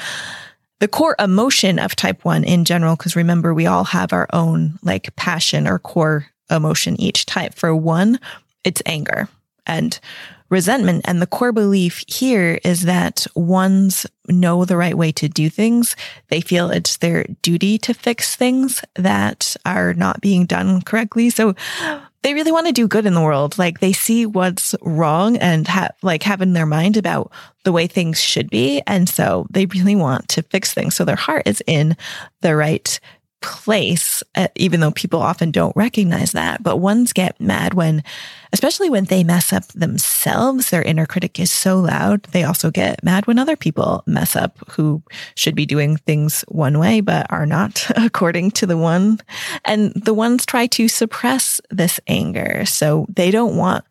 the 0.79 0.87
core 0.87 1.15
emotion 1.19 1.79
of 1.79 1.95
type 1.95 2.25
one 2.25 2.43
in 2.43 2.65
general, 2.65 2.95
because 2.95 3.15
remember, 3.15 3.53
we 3.53 3.65
all 3.65 3.83
have 3.85 4.13
our 4.13 4.27
own 4.33 4.79
like 4.83 5.15
passion 5.15 5.67
or 5.67 5.79
core 5.79 6.25
emotion 6.49 6.99
each 6.99 7.25
type. 7.25 7.53
For 7.53 7.75
one, 7.75 8.19
it's 8.63 8.81
anger 8.85 9.29
and 9.65 9.99
resentment. 10.49 11.05
And 11.07 11.21
the 11.21 11.27
core 11.27 11.51
belief 11.51 12.03
here 12.07 12.59
is 12.63 12.83
that 12.83 13.25
ones 13.35 14.05
know 14.27 14.65
the 14.65 14.77
right 14.77 14.97
way 14.97 15.11
to 15.13 15.27
do 15.27 15.49
things. 15.49 15.95
They 16.29 16.41
feel 16.41 16.71
it's 16.71 16.97
their 16.97 17.25
duty 17.41 17.77
to 17.79 17.93
fix 17.93 18.35
things 18.35 18.83
that 18.95 19.55
are 19.65 19.93
not 19.93 20.21
being 20.21 20.45
done 20.45 20.81
correctly. 20.81 21.29
So 21.29 21.55
they 22.25 22.33
really 22.33 22.51
want 22.51 22.65
to 22.65 22.73
do 22.73 22.87
good 22.87 23.05
in 23.05 23.13
the 23.13 23.21
world. 23.21 23.57
Like 23.59 23.79
they 23.79 23.93
see 23.93 24.25
what's 24.25 24.73
wrong 24.81 25.37
and 25.37 25.67
have 25.67 25.93
like 26.01 26.23
have 26.23 26.41
in 26.41 26.53
their 26.53 26.65
mind 26.65 26.97
about 26.97 27.31
the 27.65 27.71
way 27.71 27.85
things 27.85 28.19
should 28.19 28.49
be. 28.49 28.81
And 28.87 29.07
so 29.07 29.45
they 29.51 29.67
really 29.67 29.95
want 29.95 30.27
to 30.29 30.41
fix 30.41 30.73
things. 30.73 30.95
So 30.95 31.05
their 31.05 31.15
heart 31.15 31.43
is 31.45 31.61
in 31.67 31.95
the 32.41 32.55
right 32.55 32.99
place, 33.45 34.23
uh, 34.33 34.47
even 34.55 34.79
though 34.79 34.91
people 34.91 35.21
often 35.21 35.51
don't 35.51 35.75
recognize 35.75 36.31
that. 36.31 36.63
But 36.63 36.77
ones 36.77 37.13
get 37.13 37.39
mad 37.39 37.75
when, 37.75 38.03
especially 38.51 38.89
when 38.89 39.05
they 39.05 39.23
mess 39.23 39.53
up 39.53 39.67
themselves, 39.67 40.71
their 40.71 40.81
inner 40.81 41.05
critic 41.05 41.39
is 41.39 41.51
so 41.51 41.79
loud. 41.79 42.23
They 42.31 42.43
also 42.43 42.71
get 42.71 43.03
mad 43.03 43.27
when 43.27 43.37
other 43.37 43.55
people 43.55 44.03
mess 44.07 44.35
up 44.35 44.57
who 44.71 45.03
should 45.35 45.53
be 45.55 45.67
doing 45.67 45.97
things 45.97 46.43
one 46.47 46.79
way, 46.79 47.01
but 47.01 47.31
are 47.31 47.45
not 47.45 47.85
according 47.95 48.51
to 48.51 48.65
the 48.65 48.77
one. 48.77 49.19
And 49.63 49.93
the 49.93 50.15
ones 50.15 50.45
try 50.45 50.65
to 50.67 50.87
suppress 50.87 51.61
this 51.69 51.99
anger. 52.07 52.65
So 52.65 53.05
they 53.09 53.29
don't 53.29 53.57
want 53.57 53.85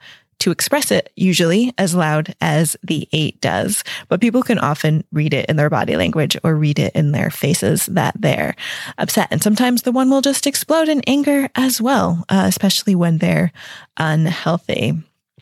to 0.44 0.50
express 0.50 0.90
it 0.90 1.10
usually 1.16 1.72
as 1.78 1.94
loud 1.94 2.34
as 2.42 2.76
the 2.82 3.08
eight 3.12 3.40
does, 3.40 3.82
but 4.10 4.20
people 4.20 4.42
can 4.42 4.58
often 4.58 5.02
read 5.10 5.32
it 5.32 5.46
in 5.48 5.56
their 5.56 5.70
body 5.70 5.96
language 5.96 6.36
or 6.44 6.54
read 6.54 6.78
it 6.78 6.94
in 6.94 7.12
their 7.12 7.30
faces 7.30 7.86
that 7.86 8.14
they're 8.20 8.54
upset. 8.98 9.28
And 9.30 9.42
sometimes 9.42 9.82
the 9.82 9.92
one 9.92 10.10
will 10.10 10.20
just 10.20 10.46
explode 10.46 10.90
in 10.90 11.00
anger 11.06 11.48
as 11.54 11.80
well, 11.80 12.26
uh, 12.28 12.44
especially 12.46 12.94
when 12.94 13.16
they're 13.16 13.52
unhealthy. 13.96 14.92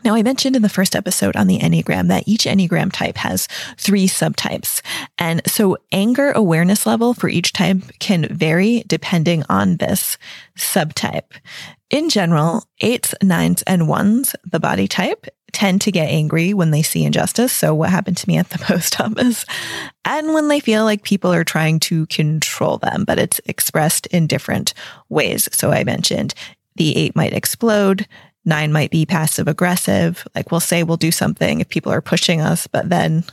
Now, 0.05 0.15
I 0.15 0.23
mentioned 0.23 0.55
in 0.55 0.63
the 0.63 0.69
first 0.69 0.95
episode 0.95 1.35
on 1.35 1.49
the 1.49 1.59
Enneagram 1.59 2.09
that 2.09 2.27
each 2.27 2.45
Enneagram 2.45 2.93
type 2.93 3.17
has 3.17 3.49
three 3.77 4.07
subtypes. 4.07 4.83
And 5.19 5.43
so 5.47 5.79
anger 5.91 6.31
awareness 6.31 6.87
level 6.87 7.13
for 7.13 7.29
each 7.29 7.53
type 7.53 7.79
can 7.99 8.27
vary 8.29 8.85
depending 8.87 9.43
on 9.49 9.79
this 9.79 10.17
subtype. 10.57 11.33
In 11.93 12.09
general, 12.09 12.65
eights, 12.81 13.15
nines, 13.23 13.63
and 13.65 13.87
ones, 13.87 14.35
the 14.51 14.59
body 14.59 14.89
type, 14.89 15.27
tend 15.53 15.83
to 15.83 15.93
get 15.93 16.09
angry 16.09 16.55
when 16.55 16.71
they 16.71 16.81
see 16.81 17.05
injustice. 17.05 17.53
So 17.53 17.75
what 17.75 17.91
happened 17.91 18.17
to 18.17 18.29
me 18.29 18.39
at 18.39 18.49
the 18.49 18.59
post 18.65 18.99
office 18.99 19.45
and 20.03 20.33
when 20.33 20.49
they 20.49 20.59
feel 20.59 20.85
like 20.85 21.03
people 21.03 21.31
are 21.35 21.45
trying 21.45 21.81
to 21.81 22.07
control 22.07 22.79
them, 22.79 23.05
but 23.05 23.19
it's 23.19 23.43
expressed 23.45 24.07
in 24.07 24.27
different 24.27 24.73
ways. 25.11 25.51
So 25.53 25.71
I 25.71 25.85
mentioned 25.85 26.33
the 26.77 26.97
eight 26.97 27.15
might 27.15 27.35
explode. 27.35 28.07
Nine 28.47 28.73
might 28.73 28.91
be 28.91 29.05
passive 29.05 29.47
aggressive. 29.47 30.27
Like 30.35 30.51
we'll 30.51 30.61
say 30.61 30.85
we'll 30.85 30.97
do 30.97 31.13
something 31.13 31.61
if 31.61 31.69
people 31.69 31.93
are 31.93 32.01
pushing 32.01 32.41
us, 32.41 32.67
but 32.67 32.89
then 32.89 33.25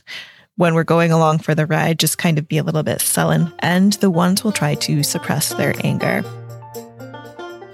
when 0.58 0.76
we're 0.76 0.84
going 0.84 1.14
along 1.14 1.40
for 1.40 1.56
the 1.56 1.66
ride, 1.66 1.98
just 1.98 2.18
kind 2.18 2.38
of 2.38 2.50
be 2.50 2.58
a 2.58 2.64
little 2.64 2.84
bit 2.84 3.00
sullen. 3.00 3.54
And 3.60 3.94
the 3.94 4.12
ones 4.12 4.44
will 4.44 4.52
try 4.52 4.76
to 4.76 5.02
suppress 5.04 5.54
their 5.54 5.74
anger. 5.86 6.22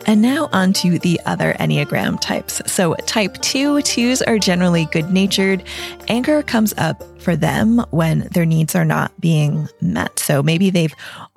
And 0.06 0.22
now 0.22 0.50
on 0.52 0.74
to 0.74 1.00
the 1.00 1.20
other 1.26 1.54
Enneagram 1.60 2.20
types. 2.22 2.62
So 2.72 2.94
type 3.06 3.42
two, 3.42 3.82
twos 3.82 4.22
are 4.22 4.38
generally 4.38 4.86
good 4.86 5.12
natured. 5.12 5.64
Anger 6.08 6.44
comes 6.44 6.74
up 6.78 7.04
for 7.20 7.36
them 7.36 7.84
when 7.90 8.28
their 8.32 8.46
needs 8.46 8.76
are 8.76 8.86
not 8.86 9.20
being 9.20 9.68
met. 9.82 10.20
So 10.20 10.44
maybe 10.44 10.70
they've 10.70 10.94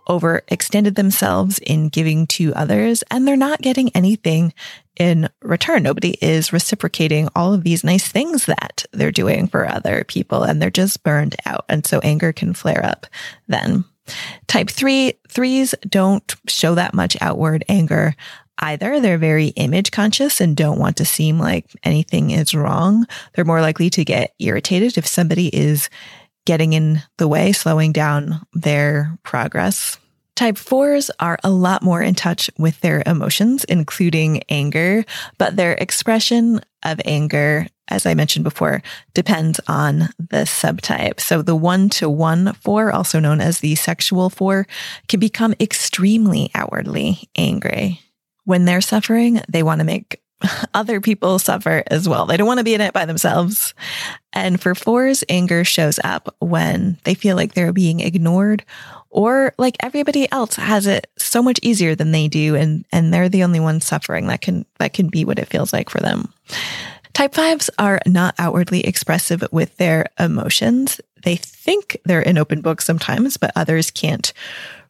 overextended 0.09 0.97
themselves 0.97 1.59
in 1.59 1.89
giving 1.89 2.27
to 2.27 2.55
others 2.55 3.03
and 3.11 3.27
they're 3.27 3.37
not 3.37 3.61
getting 3.61 3.91
anything 3.95 4.53
in 4.99 5.29
return. 5.43 5.83
Nobody 5.83 6.17
is 6.21 6.53
reciprocating 6.53 7.29
all 7.37 7.55
of 7.55 7.63
these 7.63 7.85
nice 7.85 8.09
things 8.09 8.47
that 8.47 8.85
they're 8.93 9.13
doing 9.13 9.49
for 9.49 9.67
other 9.67 10.05
people 10.05 10.43
and 10.43 10.61
they're 10.61 10.71
just 10.71 11.03
burned 11.03 11.37
out. 11.47 11.65
And 11.69 11.87
so 11.87 12.01
anger 12.01 12.33
can 12.33 12.55
flare 12.55 12.85
up 12.85 13.07
then. 13.47 13.85
Type 14.47 14.71
three, 14.71 15.15
threes 15.29 15.75
don't 15.87 16.35
show 16.49 16.75
that 16.75 16.95
much 16.95 17.17
outward 17.21 17.65
anger 17.69 18.15
either. 18.59 19.01
They're 19.01 19.19
very 19.19 19.49
image 19.49 19.91
conscious 19.91 20.41
and 20.41 20.57
don't 20.57 20.79
want 20.79 20.97
to 20.99 21.05
seem 21.05 21.39
like 21.39 21.67
anything 21.83 22.31
is 22.31 22.55
wrong. 22.55 23.07
They're 23.35 23.45
more 23.45 23.61
likely 23.61 23.91
to 23.91 24.05
get 24.05 24.35
irritated 24.39 24.99
if 24.99 25.07
somebody 25.07 25.49
is 25.49 25.89
getting 26.47 26.73
in 26.73 27.03
the 27.19 27.29
way, 27.29 27.53
slowing 27.53 27.93
down 27.93 28.41
their 28.55 29.19
progress. 29.23 29.99
Type 30.35 30.57
fours 30.57 31.11
are 31.19 31.37
a 31.43 31.51
lot 31.51 31.83
more 31.83 32.01
in 32.01 32.15
touch 32.15 32.49
with 32.59 32.81
their 32.81 33.03
emotions, 33.07 33.65
including 33.65 34.45
anger, 34.49 35.05
but 35.37 35.57
their 35.57 35.73
expression 35.73 36.61
of 36.85 37.01
anger, 37.05 37.67
as 37.89 38.07
I 38.07 38.15
mentioned 38.15 38.45
before, 38.45 38.81
depends 39.15 39.61
on 39.67 40.11
the 40.17 40.45
subtype. 40.45 41.19
So 41.19 41.43
the 41.43 41.57
one 41.57 41.89
to 41.91 42.09
one 42.09 42.53
four, 42.53 42.93
also 42.93 43.19
known 43.19 43.41
as 43.41 43.59
the 43.59 43.75
sexual 43.75 44.31
four, 44.31 44.69
can 45.09 45.19
become 45.19 45.55
extremely 45.59 46.53
outwardly 46.55 47.29
angry 47.37 48.01
when 48.49 48.65
they're 48.65 48.81
suffering, 48.81 49.43
they 49.47 49.63
want 49.63 49.81
to 49.81 49.85
make 49.85 50.23
other 50.75 51.03
people 51.03 51.39
suffer 51.39 51.83
as 51.89 52.09
well. 52.09 52.25
They 52.25 52.39
don't 52.39 52.47
want 52.47 52.57
to 52.59 52.65
be 52.65 52.73
in 52.73 52.81
it 52.81 52.95
by 52.95 53.05
themselves. 53.05 53.75
And 54.33 54.59
for 54.59 54.75
fours, 54.75 55.23
anger 55.29 55.65
shows 55.65 56.01
up 56.03 56.35
when 56.39 56.97
they 57.05 57.13
feel 57.13 57.37
like 57.37 57.53
they're 57.53 57.75
being 57.75 58.01
ignored 58.01 58.65
or 59.11 59.53
like 59.59 59.77
everybody 59.81 60.33
else 60.33 60.57
has 60.57 60.87
it 60.87 61.09
so 61.19 61.43
much 61.43 61.61
easier 61.61 61.95
than 61.95 62.11
they 62.11 62.27
do 62.27 62.55
and 62.55 62.87
and 62.91 63.13
they're 63.13 63.29
the 63.29 63.45
only 63.45 63.61
ones 63.61 63.87
suffering. 63.87 64.29
That 64.29 64.41
can 64.41 64.65
that 64.79 64.95
can 64.95 65.09
be 65.09 65.27
what 65.27 65.39
it 65.39 65.49
feels 65.49 65.75
like 65.75 65.91
for 65.91 66.01
them. 66.01 66.33
Type 67.13 67.35
fives 67.35 67.69
are 67.79 68.01
not 68.07 68.35
outwardly 68.39 68.81
expressive 68.81 69.45
with 69.53 69.77
their 69.77 70.07
emotions. 70.19 71.03
They 71.23 71.37
think 71.37 71.99
they're 72.07 72.27
an 72.27 72.39
open 72.39 72.63
book 72.63 72.81
sometimes, 72.81 73.37
but 73.37 73.53
others 73.57 73.91
can't 73.91 74.33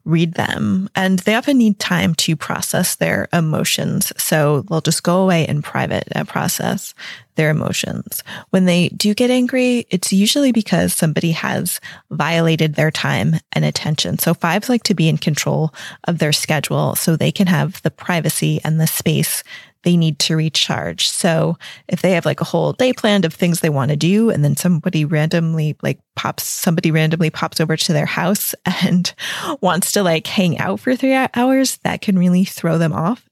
read 0.09 0.35
them. 0.35 0.89
And 0.97 1.19
they 1.21 1.35
often 1.35 1.59
need 1.59 1.79
time 1.79 2.15
to 2.17 2.35
process 2.35 2.97
their 2.97 3.29
emotions. 3.33 4.13
So 4.17 4.63
they'll 4.63 4.81
just 4.81 5.03
go 5.03 5.23
away 5.23 5.47
in 5.47 5.63
private 5.63 6.09
and 6.13 6.27
process 6.27 6.95
their 7.37 7.51
emotions. 7.51 8.25
When 8.51 8.65
they 8.65 8.89
do 8.89 9.15
get 9.15 9.31
angry, 9.31 9.87
it's 9.91 10.13
usually 10.13 10.51
because 10.51 10.93
somebody 10.93 11.31
has 11.33 11.81
violated 12.11 12.75
their 12.75 12.91
time 12.91 13.37
and 13.53 13.65
attention. 13.65 14.19
So 14.19 14.35
fives 14.35 14.69
like 14.69 14.83
to 14.85 14.95
be 14.95 15.09
in 15.09 15.19
control 15.19 15.73
of 16.05 16.19
their 16.19 16.33
schedule 16.33 16.97
so 16.97 17.15
they 17.15 17.31
can 17.31 17.47
have 17.47 17.81
the 17.83 17.93
privacy 17.93 18.61
and 18.65 18.81
the 18.81 18.89
space 18.89 19.45
they 19.85 19.97
need 19.97 20.19
to 20.21 20.37
recharge. 20.37 21.09
So 21.09 21.57
if 21.89 22.03
they 22.03 22.13
have 22.13 22.27
like 22.27 22.41
a 22.41 22.45
whole 22.45 22.73
day 22.73 22.93
planned 22.93 23.25
of 23.25 23.35
things 23.35 23.61
they 23.61 23.71
want 23.71 23.91
to 23.91 23.97
do 23.97 24.31
and 24.31 24.45
then 24.45 24.57
somebody 24.57 25.05
randomly 25.05 25.77
like 25.83 26.01
pops, 26.17 26.45
somebody 26.45 26.91
randomly 26.91 27.31
pops 27.31 27.61
over 27.61 27.77
to 27.77 27.93
their 27.93 28.07
house 28.07 28.55
and 28.83 29.15
wants 29.61 29.93
to 29.93 30.03
like 30.03 30.27
hang 30.27 30.59
out 30.59 30.81
for 30.81 30.97
three 30.97 31.15
hours, 31.35 31.77
that 31.79 32.01
can 32.01 32.19
really 32.19 32.45
throw 32.45 32.77
them 32.77 32.93
off. 32.93 33.25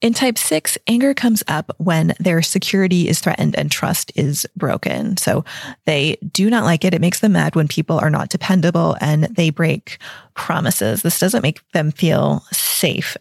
In 0.00 0.14
type 0.14 0.38
six, 0.38 0.78
anger 0.86 1.12
comes 1.12 1.42
up 1.46 1.72
when 1.76 2.14
their 2.18 2.40
security 2.40 3.06
is 3.06 3.20
threatened 3.20 3.54
and 3.56 3.70
trust 3.70 4.10
is 4.14 4.46
broken. 4.56 5.18
So 5.18 5.44
they 5.84 6.16
do 6.32 6.48
not 6.48 6.64
like 6.64 6.86
it. 6.86 6.94
It 6.94 7.02
makes 7.02 7.20
them 7.20 7.32
mad 7.32 7.54
when 7.54 7.68
people 7.68 7.98
are 7.98 8.10
not 8.10 8.30
dependable 8.30 8.96
and 9.02 9.24
they 9.24 9.50
break 9.50 9.98
promises. 10.34 11.02
This 11.02 11.20
doesn't 11.20 11.42
make 11.42 11.60
them 11.72 11.90
feel 11.90 12.42
safe 12.50 12.71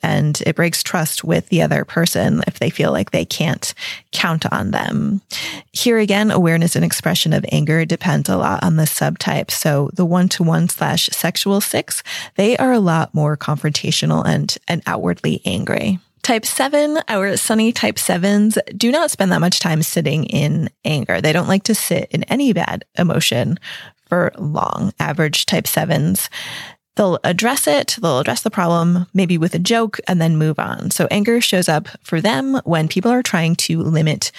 and 0.04 0.42
it 0.46 0.56
breaks 0.56 0.84
trust 0.84 1.24
with 1.24 1.50
the 1.50 1.62
other 1.62 1.86
person 1.86 2.44
if 2.48 2.60
they 2.60 2.70
feel 2.70 2.92
like 2.92 3.12
they 3.12 3.26
can't 3.26 3.74
count 4.12 4.46
on 4.52 4.72
them. 4.72 5.22
Here 5.72 6.00
again, 6.00 6.32
awareness 6.32 6.76
and 6.76 6.84
expression 6.84 7.34
of 7.34 7.46
anger 7.52 7.86
depends 7.86 8.30
a 8.30 8.38
lot 8.38 8.64
on 8.64 8.76
the 8.76 8.84
subtype. 8.84 9.52
So 9.52 9.90
the 9.94 10.06
one 10.06 10.30
to 10.30 10.44
one 10.44 10.70
slash 10.70 11.08
sexual 11.08 11.62
six, 11.62 12.04
they 12.36 12.58
are 12.58 12.72
a 12.72 12.80
lot 12.80 13.14
more 13.14 13.38
confrontational 13.38 14.26
and, 14.26 14.58
and 14.68 14.82
outwardly 14.86 15.42
angry. 15.46 16.00
Type 16.24 16.46
seven, 16.46 17.00
our 17.08 17.36
sunny 17.36 17.72
type 17.72 17.98
sevens 17.98 18.58
do 18.78 18.92
not 18.92 19.10
spend 19.10 19.32
that 19.32 19.42
much 19.42 19.60
time 19.60 19.82
sitting 19.82 20.26
in 20.26 20.70
anger. 20.86 21.20
They 21.20 21.34
don't 21.34 21.48
like 21.48 21.64
to 21.64 21.76
sit 21.76 22.10
in 22.12 22.24
any 22.26 22.54
bad 22.54 22.86
emotion 22.96 23.60
for 24.08 24.32
long. 24.38 24.94
Average 25.00 25.48
type 25.48 25.66
sevens 25.66 26.30
They'll 26.96 27.20
address 27.24 27.68
it, 27.68 27.98
they'll 28.02 28.20
address 28.20 28.42
the 28.42 28.52
problem, 28.52 29.08
maybe 29.14 29.38
with 29.38 29.56
a 29.56 29.60
joke, 29.60 30.00
and 30.08 30.22
then 30.22 30.38
move 30.38 30.60
on. 30.60 30.92
So 30.92 31.08
anger 31.10 31.40
shows 31.40 31.70
up 31.70 31.88
for 32.04 32.20
them 32.20 32.60
when 32.66 32.88
people 32.88 33.12
are 33.12 33.24
trying 33.24 33.56
to 33.58 33.82
limit 33.82 34.32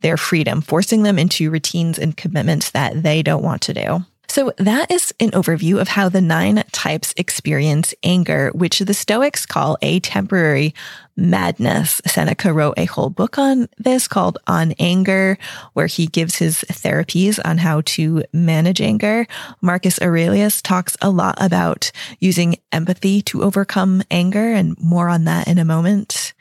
their 0.00 0.16
freedom, 0.16 0.60
forcing 0.60 1.02
them 1.02 1.18
into 1.18 1.50
routines 1.50 1.98
and 1.98 2.16
commitments 2.16 2.70
that 2.72 3.02
they 3.02 3.22
don't 3.22 3.44
want 3.44 3.62
to 3.62 3.74
do. 3.74 4.04
So 4.30 4.52
that 4.58 4.92
is 4.92 5.12
an 5.18 5.32
overview 5.32 5.80
of 5.80 5.88
how 5.88 6.08
the 6.08 6.20
nine 6.20 6.62
types 6.70 7.12
experience 7.16 7.92
anger, 8.04 8.52
which 8.54 8.78
the 8.78 8.94
Stoics 8.94 9.44
call 9.44 9.76
a 9.82 9.98
temporary 9.98 10.72
madness. 11.16 12.00
Seneca 12.06 12.52
wrote 12.52 12.78
a 12.78 12.84
whole 12.84 13.10
book 13.10 13.38
on 13.38 13.68
this 13.76 14.06
called 14.06 14.38
On 14.46 14.70
Anger, 14.78 15.36
where 15.72 15.88
he 15.88 16.06
gives 16.06 16.36
his 16.36 16.58
therapies 16.68 17.40
on 17.44 17.58
how 17.58 17.80
to 17.86 18.22
manage 18.32 18.80
anger. 18.80 19.26
Marcus 19.62 20.00
Aurelius 20.00 20.62
talks 20.62 20.96
a 21.02 21.10
lot 21.10 21.34
about 21.40 21.90
using 22.20 22.54
empathy 22.70 23.22
to 23.22 23.42
overcome 23.42 24.00
anger 24.12 24.52
and 24.52 24.78
more 24.78 25.08
on 25.08 25.24
that 25.24 25.48
in 25.48 25.58
a 25.58 25.64
moment. 25.64 26.34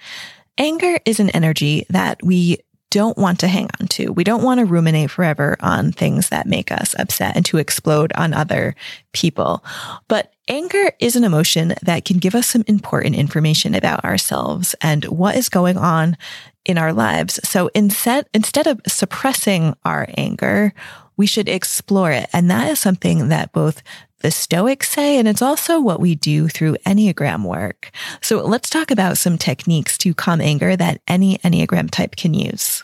Anger 0.60 1.00
is 1.06 1.20
an 1.20 1.32
energy 1.32 1.88
that 1.90 2.20
we 2.22 2.60
don't 2.92 3.18
want 3.18 3.40
to 3.40 3.48
hang 3.48 3.70
on 3.80 3.88
to. 3.88 4.12
We 4.12 4.24
don't 4.24 4.44
want 4.44 4.60
to 4.60 4.66
ruminate 4.66 5.12
forever 5.12 5.58
on 5.60 5.92
things 5.92 6.30
that 6.30 6.48
make 6.48 6.72
us 6.72 6.96
upset 6.98 7.36
and 7.36 7.46
to 7.46 7.58
explode 7.58 8.12
on 8.14 8.34
other 8.34 8.76
people. 9.14 9.64
But 10.08 10.34
anger 10.48 10.92
is 11.00 11.16
an 11.16 11.24
emotion 11.24 11.76
that 11.84 12.06
can 12.06 12.18
give 12.18 12.36
us 12.36 12.48
some 12.48 12.64
important 12.68 13.16
information 13.16 13.76
about 13.76 14.04
ourselves 14.04 14.76
and 14.82 15.06
what 15.06 15.36
is 15.36 15.50
going 15.50 15.78
on 15.78 16.18
in 16.66 16.78
our 16.78 16.94
lives. 16.94 17.40
So 17.44 17.70
instead, 17.74 18.28
instead 18.34 18.68
of 18.68 18.82
suppressing 18.88 19.76
our 19.86 20.08
anger, 20.18 20.74
we 21.18 21.26
should 21.26 21.50
explore 21.50 22.12
it. 22.12 22.30
And 22.34 22.50
that 22.50 22.70
is 22.72 22.80
something 22.80 23.30
that 23.30 23.52
both 23.52 23.84
the 24.22 24.32
Stoics 24.32 24.90
say, 24.90 25.18
and 25.18 25.28
it's 25.28 25.42
also 25.42 25.80
what 25.80 26.00
we 26.00 26.16
do 26.16 26.48
through 26.48 26.76
Enneagram 26.86 27.44
work. 27.46 27.92
So 28.22 28.46
let's 28.46 28.70
talk 28.70 28.92
about 28.92 29.18
some 29.18 29.38
techniques 29.38 29.98
to 30.00 30.14
calm 30.14 30.42
anger 30.42 30.76
that 30.76 31.02
any 31.08 31.38
Enneagram 31.40 31.90
type 31.90 32.16
can 32.16 32.34
use. 32.34 32.84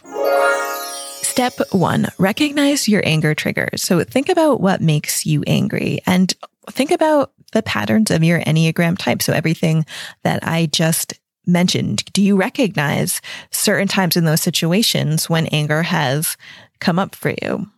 Step 1.22 1.54
one, 1.72 2.08
recognize 2.18 2.88
your 2.88 3.02
anger 3.06 3.36
triggers. 3.36 3.84
So 3.84 4.04
think 4.04 4.30
about 4.30 4.62
what 4.62 4.80
makes 4.80 5.26
you 5.26 5.44
angry 5.46 6.00
and 6.06 6.34
think 6.70 6.92
about 6.92 7.34
the 7.52 7.62
patterns 7.62 8.10
of 8.12 8.24
your 8.24 8.40
Enneagram 8.42 8.98
type. 8.98 9.22
So 9.22 9.34
everything 9.34 9.86
that 10.24 10.48
I 10.48 10.68
just 10.68 11.14
mentioned, 11.46 12.06
do 12.14 12.22
you 12.22 12.38
recognize 12.38 13.22
certain 13.52 13.88
times 13.88 14.16
in 14.16 14.26
those 14.26 14.42
situations 14.42 15.30
when 15.30 15.48
anger 15.48 15.84
has 15.84 16.38
come 16.80 17.00
up 17.00 17.16
for 17.16 17.34
you? 17.42 17.70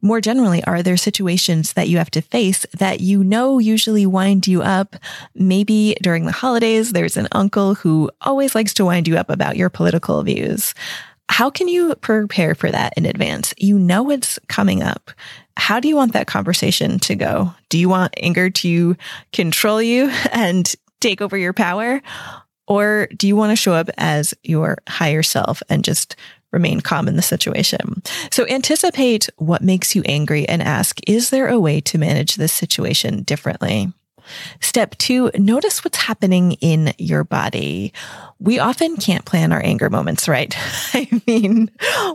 More 0.00 0.20
generally, 0.20 0.62
are 0.64 0.82
there 0.82 0.96
situations 0.96 1.72
that 1.74 1.88
you 1.88 1.98
have 1.98 2.10
to 2.12 2.22
face 2.22 2.66
that 2.78 3.00
you 3.00 3.22
know 3.24 3.58
usually 3.58 4.06
wind 4.06 4.46
you 4.46 4.62
up? 4.62 4.96
Maybe 5.34 5.96
during 6.02 6.26
the 6.26 6.32
holidays, 6.32 6.92
there's 6.92 7.16
an 7.16 7.28
uncle 7.32 7.74
who 7.74 8.10
always 8.20 8.54
likes 8.54 8.74
to 8.74 8.84
wind 8.84 9.08
you 9.08 9.16
up 9.16 9.30
about 9.30 9.56
your 9.56 9.70
political 9.70 10.22
views. 10.22 10.74
How 11.28 11.50
can 11.50 11.68
you 11.68 11.94
prepare 11.96 12.54
for 12.54 12.70
that 12.70 12.92
in 12.96 13.06
advance? 13.06 13.54
You 13.56 13.78
know 13.78 14.10
it's 14.10 14.38
coming 14.48 14.82
up. 14.82 15.10
How 15.56 15.80
do 15.80 15.88
you 15.88 15.96
want 15.96 16.12
that 16.12 16.26
conversation 16.26 16.98
to 17.00 17.14
go? 17.14 17.54
Do 17.68 17.78
you 17.78 17.88
want 17.88 18.14
anger 18.16 18.50
to 18.50 18.96
control 19.32 19.80
you 19.80 20.10
and 20.32 20.72
take 21.00 21.20
over 21.20 21.36
your 21.36 21.52
power? 21.52 22.02
Or 22.68 23.08
do 23.16 23.26
you 23.26 23.36
want 23.36 23.50
to 23.50 23.56
show 23.56 23.72
up 23.72 23.90
as 23.98 24.34
your 24.42 24.78
higher 24.88 25.22
self 25.22 25.62
and 25.68 25.84
just 25.84 26.16
remain 26.52 26.80
calm 26.80 27.08
in 27.08 27.16
the 27.16 27.22
situation. 27.22 28.02
So 28.30 28.46
anticipate 28.46 29.28
what 29.36 29.62
makes 29.62 29.94
you 29.94 30.02
angry 30.04 30.48
and 30.48 30.62
ask, 30.62 31.00
is 31.06 31.30
there 31.30 31.48
a 31.48 31.58
way 31.58 31.80
to 31.82 31.98
manage 31.98 32.36
this 32.36 32.52
situation 32.52 33.22
differently? 33.22 33.92
Step 34.60 34.96
two, 34.98 35.30
notice 35.34 35.84
what's 35.84 35.98
happening 35.98 36.52
in 36.60 36.92
your 36.98 37.24
body. 37.24 37.92
We 38.38 38.58
often 38.58 38.96
can't 38.96 39.24
plan 39.24 39.52
our 39.52 39.62
anger 39.64 39.88
moments, 39.88 40.28
right? 40.28 40.54
I 40.94 41.08
mean, 41.26 41.70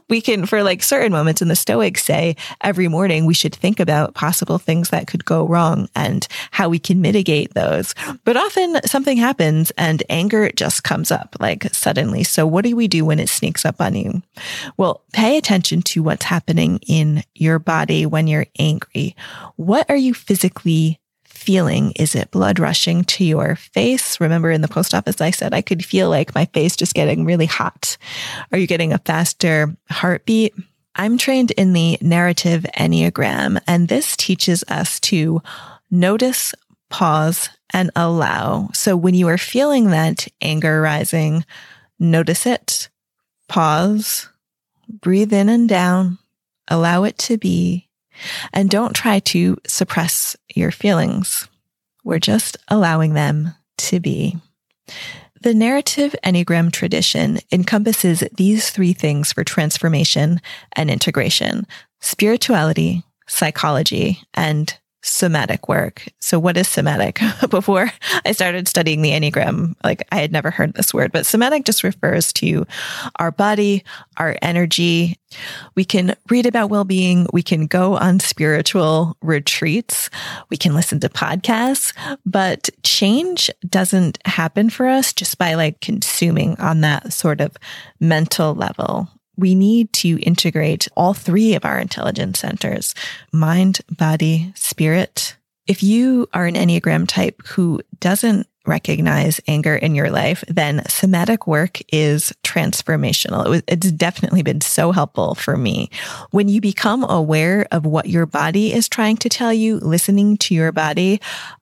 we 0.09 0.21
can, 0.21 0.45
for 0.45 0.63
like 0.63 0.83
certain 0.83 1.11
moments 1.11 1.41
in 1.41 1.47
the 1.47 1.55
Stoics 1.55 2.03
say 2.03 2.35
every 2.61 2.87
morning 2.87 3.25
we 3.25 3.33
should 3.33 3.55
think 3.55 3.79
about 3.79 4.13
possible 4.13 4.57
things 4.57 4.89
that 4.89 5.07
could 5.07 5.25
go 5.25 5.47
wrong 5.47 5.89
and 5.95 6.27
how 6.51 6.69
we 6.69 6.79
can 6.79 7.01
mitigate 7.01 7.53
those. 7.53 7.95
But 8.23 8.37
often 8.37 8.79
something 8.85 9.17
happens 9.17 9.71
and 9.77 10.03
anger 10.09 10.49
just 10.51 10.83
comes 10.83 11.11
up 11.11 11.35
like 11.39 11.63
suddenly. 11.73 12.23
So 12.23 12.45
what 12.45 12.65
do 12.65 12.75
we 12.75 12.87
do 12.87 13.05
when 13.05 13.19
it 13.19 13.29
sneaks 13.29 13.65
up 13.65 13.79
on 13.79 13.95
you? 13.95 14.21
Well, 14.77 15.03
pay 15.13 15.37
attention 15.37 15.81
to 15.83 16.03
what's 16.03 16.25
happening 16.25 16.79
in 16.87 17.23
your 17.35 17.59
body 17.59 18.05
when 18.05 18.27
you're 18.27 18.47
angry. 18.59 19.15
What 19.55 19.89
are 19.89 19.95
you 19.95 20.13
physically 20.13 20.99
feeling? 21.47 21.93
Is 21.95 22.13
it 22.13 22.29
blood 22.29 22.59
rushing 22.59 23.05
to 23.05 23.23
your 23.23 23.55
face? 23.55 24.19
Remember 24.19 24.51
in 24.51 24.59
the 24.59 24.67
post 24.67 24.93
office, 24.93 25.21
I 25.21 25.31
said 25.31 25.53
I 25.53 25.61
could 25.61 25.85
feel 25.85 26.09
like 26.09 26.35
my 26.35 26.43
face 26.43 26.75
just 26.75 26.93
getting 26.93 27.23
really 27.23 27.45
hot. 27.45 27.95
Are 28.51 28.57
you 28.57 28.67
getting 28.67 28.91
a 28.91 28.97
faster 28.97 29.73
heartbeat? 29.89 30.53
I'm 30.95 31.17
trained 31.17 31.51
in 31.51 31.71
the 31.71 31.97
narrative 32.01 32.65
Enneagram, 32.77 33.61
and 33.65 33.87
this 33.87 34.17
teaches 34.17 34.65
us 34.67 34.99
to 34.99 35.41
notice, 35.89 36.53
pause, 36.89 37.47
and 37.71 37.91
allow. 37.95 38.69
So 38.73 38.97
when 38.97 39.15
you 39.15 39.29
are 39.29 39.37
feeling 39.37 39.91
that 39.91 40.27
anger 40.41 40.81
rising, 40.81 41.45
notice 41.97 42.45
it, 42.45 42.89
pause, 43.47 44.27
breathe 44.89 45.31
in 45.31 45.47
and 45.47 45.69
down, 45.69 46.17
allow 46.67 47.05
it 47.05 47.17
to 47.19 47.37
be, 47.37 47.86
and 48.53 48.69
don't 48.69 48.95
try 48.95 49.19
to 49.19 49.57
suppress 49.67 50.35
your 50.53 50.71
feelings. 50.71 51.47
We're 52.03 52.19
just 52.19 52.57
allowing 52.67 53.13
them 53.13 53.53
to 53.77 53.99
be. 53.99 54.37
The 55.41 55.53
narrative 55.53 56.15
Enneagram 56.23 56.71
tradition 56.71 57.39
encompasses 57.51 58.23
these 58.35 58.71
three 58.71 58.93
things 58.93 59.33
for 59.33 59.43
transformation 59.43 60.41
and 60.73 60.89
integration 60.89 61.67
spirituality, 61.99 63.03
psychology, 63.27 64.21
and 64.33 64.77
somatic 65.01 65.67
work. 65.67 66.07
So 66.19 66.39
what 66.39 66.57
is 66.57 66.67
somatic? 66.67 67.19
Before 67.49 67.89
I 68.25 68.31
started 68.31 68.67
studying 68.67 69.01
the 69.01 69.11
Enneagram, 69.11 69.75
like 69.83 70.05
I 70.11 70.17
had 70.17 70.31
never 70.31 70.51
heard 70.51 70.73
this 70.73 70.93
word, 70.93 71.11
but 71.11 71.25
somatic 71.25 71.65
just 71.65 71.83
refers 71.83 72.33
to 72.33 72.65
our 73.17 73.31
body, 73.31 73.83
our 74.17 74.37
energy. 74.41 75.17
We 75.75 75.85
can 75.85 76.15
read 76.29 76.45
about 76.45 76.69
well-being. 76.69 77.27
We 77.33 77.43
can 77.43 77.67
go 77.67 77.95
on 77.95 78.19
spiritual 78.19 79.15
retreats. 79.21 80.09
We 80.49 80.57
can 80.57 80.73
listen 80.73 80.99
to 81.01 81.09
podcasts, 81.09 81.93
but 82.25 82.69
change 82.83 83.49
doesn't 83.67 84.19
happen 84.25 84.69
for 84.69 84.87
us 84.87 85.13
just 85.13 85.37
by 85.37 85.55
like 85.55 85.81
consuming 85.81 86.59
on 86.59 86.81
that 86.81 87.13
sort 87.13 87.41
of 87.41 87.55
mental 87.99 88.55
level 88.55 89.09
we 89.37 89.55
need 89.55 89.93
to 89.93 90.19
integrate 90.19 90.87
all 90.97 91.13
three 91.13 91.55
of 91.55 91.65
our 91.65 91.79
intelligence 91.79 92.39
centers 92.39 92.93
mind, 93.31 93.81
body, 93.89 94.51
spirit. 94.55 95.37
If 95.67 95.83
you 95.83 96.27
are 96.33 96.45
an 96.45 96.55
Enneagram 96.55 97.07
type 97.07 97.45
who 97.45 97.81
doesn't 97.99 98.47
recognize 98.67 99.39
anger 99.47 99.75
in 99.75 99.95
your 99.95 100.11
life, 100.11 100.43
then 100.47 100.83
somatic 100.87 101.47
work 101.47 101.79
is 101.91 102.33
transformational. 102.43 103.45
It 103.45 103.49
was, 103.49 103.63
it's 103.67 103.91
definitely 103.91 104.43
been 104.43 104.61
so 104.61 104.91
helpful 104.91 105.35
for 105.35 105.57
me. 105.57 105.89
When 106.31 106.49
you 106.49 106.61
become 106.61 107.09
aware 107.09 107.65
of 107.71 107.85
what 107.85 108.09
your 108.09 108.25
body 108.25 108.73
is 108.73 108.89
trying 108.89 109.17
to 109.17 109.29
tell 109.29 109.53
you, 109.53 109.77
listening 109.77 110.37
to 110.37 110.53
your 110.53 110.71
body, 110.71 111.21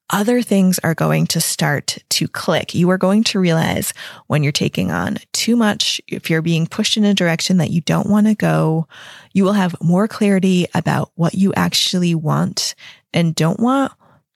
other 0.10 0.42
things 0.42 0.80
are 0.80 0.94
going 0.94 1.26
to 1.28 1.42
start 1.42 1.98
to 2.10 2.28
click. 2.28 2.76
You 2.76 2.90
are 2.92 2.98
going 2.98 3.24
to 3.26 3.40
realize 3.40 3.94
when 4.28 4.44
you're 4.44 4.52
taking 4.52 4.92
on 4.92 5.18
too 5.34 5.56
much, 5.56 6.00
if 6.08 6.30
you're 6.30 6.42
being 6.42 6.68
pushed 6.68 6.98
in 6.98 7.04
a 7.04 7.14
direction 7.14 7.58
that 7.58 7.72
you 7.72 7.82
don't 7.82 8.10
want 8.10 8.28
to 8.28 8.36
go, 8.36 8.88
you 9.34 9.44
will 9.44 9.54
have 9.54 9.76
more 9.82 10.08
clarity 10.08 10.68
about 10.76 11.12
what 11.16 11.34
you 11.34 11.54
actually 11.56 12.14
want 12.14 12.76
and 13.14 13.34
don't 13.36 13.60
want 13.60 13.92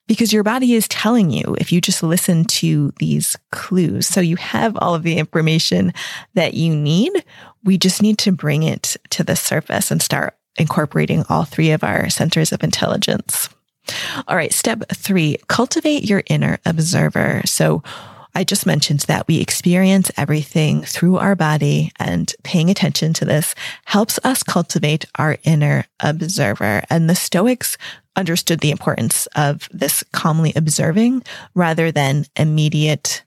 because 0.07 0.33
your 0.33 0.43
body 0.43 0.73
is 0.73 0.87
telling 0.87 1.29
you 1.29 1.55
if 1.59 1.71
you 1.71 1.79
just 1.79 2.01
listen 2.01 2.43
to 2.43 2.91
these 2.97 3.37
clues. 3.51 4.07
So 4.07 4.21
you 4.21 4.37
have 4.37 4.75
all 4.77 4.95
of 4.95 5.03
the 5.03 5.17
information 5.19 5.93
that 6.33 6.55
you 6.55 6.75
need. 6.75 7.23
We 7.63 7.77
just 7.77 8.01
need 8.01 8.17
to 8.19 8.31
bring 8.31 8.63
it 8.63 8.97
to 9.11 9.23
the 9.23 9.35
surface 9.35 9.91
and 9.91 10.01
start 10.01 10.35
incorporating 10.57 11.23
all 11.29 11.43
three 11.43 11.69
of 11.71 11.83
our 11.83 12.09
centers 12.09 12.51
of 12.51 12.63
intelligence. 12.63 13.49
All 14.27 14.35
right. 14.35 14.53
Step 14.53 14.83
three, 14.93 15.37
cultivate 15.47 16.03
your 16.05 16.23
inner 16.27 16.59
observer. 16.65 17.41
So 17.45 17.83
I 18.35 18.43
just 18.43 18.65
mentioned 18.65 19.01
that 19.01 19.27
we 19.27 19.41
experience 19.41 20.11
everything 20.15 20.83
through 20.83 21.17
our 21.17 21.35
body 21.35 21.91
and 21.99 22.31
paying 22.43 22.69
attention 22.69 23.13
to 23.13 23.25
this 23.25 23.55
helps 23.85 24.19
us 24.23 24.43
cultivate 24.43 25.05
our 25.17 25.37
inner 25.43 25.85
observer. 25.99 26.83
And 26.89 27.09
the 27.09 27.15
Stoics 27.15 27.77
understood 28.15 28.59
the 28.59 28.71
importance 28.71 29.25
of 29.35 29.67
this 29.71 30.03
calmly 30.13 30.53
observing 30.55 31.23
rather 31.55 31.91
than 31.91 32.25
immediate 32.35 33.23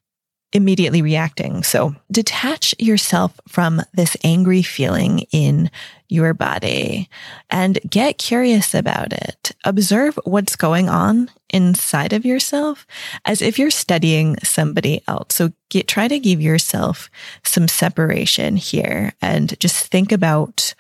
immediately 0.53 1.03
reacting. 1.03 1.63
So 1.63 1.95
detach 2.11 2.75
yourself 2.79 3.41
from 3.49 3.83
this 3.95 4.17
angry 4.23 4.63
feeling 4.63 5.21
in 5.33 5.71
your 6.09 6.35
body 6.35 7.09
and 7.49 7.79
get 7.89 8.19
curious 8.19 8.75
about 8.75 9.13
it. 9.13 9.53
Observe 9.65 10.19
what's 10.25 10.57
going 10.57 10.89
on 10.89 11.31
inside 11.51 12.13
of 12.13 12.27
yourself 12.27 12.87
as 13.25 13.41
if 13.41 13.59
you're 13.59 13.71
studying 13.71 14.37
somebody 14.43 15.03
else. 15.09 15.35
So 15.35 15.53
get, 15.71 15.89
try 15.89 16.09
to 16.09 16.19
give 16.19 16.41
yourself 16.41 17.11
some 17.45 17.67
separation 17.67 18.57
here 18.57 19.15
and 19.23 19.59
just 19.59 19.87
think 19.87 20.13
about 20.13 20.75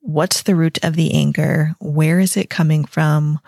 what's 0.00 0.42
the 0.42 0.56
root 0.56 0.82
of 0.84 0.96
the 0.96 1.14
anger? 1.14 1.74
Where 1.80 2.18
is 2.18 2.36
it 2.36 2.50
coming 2.50 2.84
from? 2.84 3.40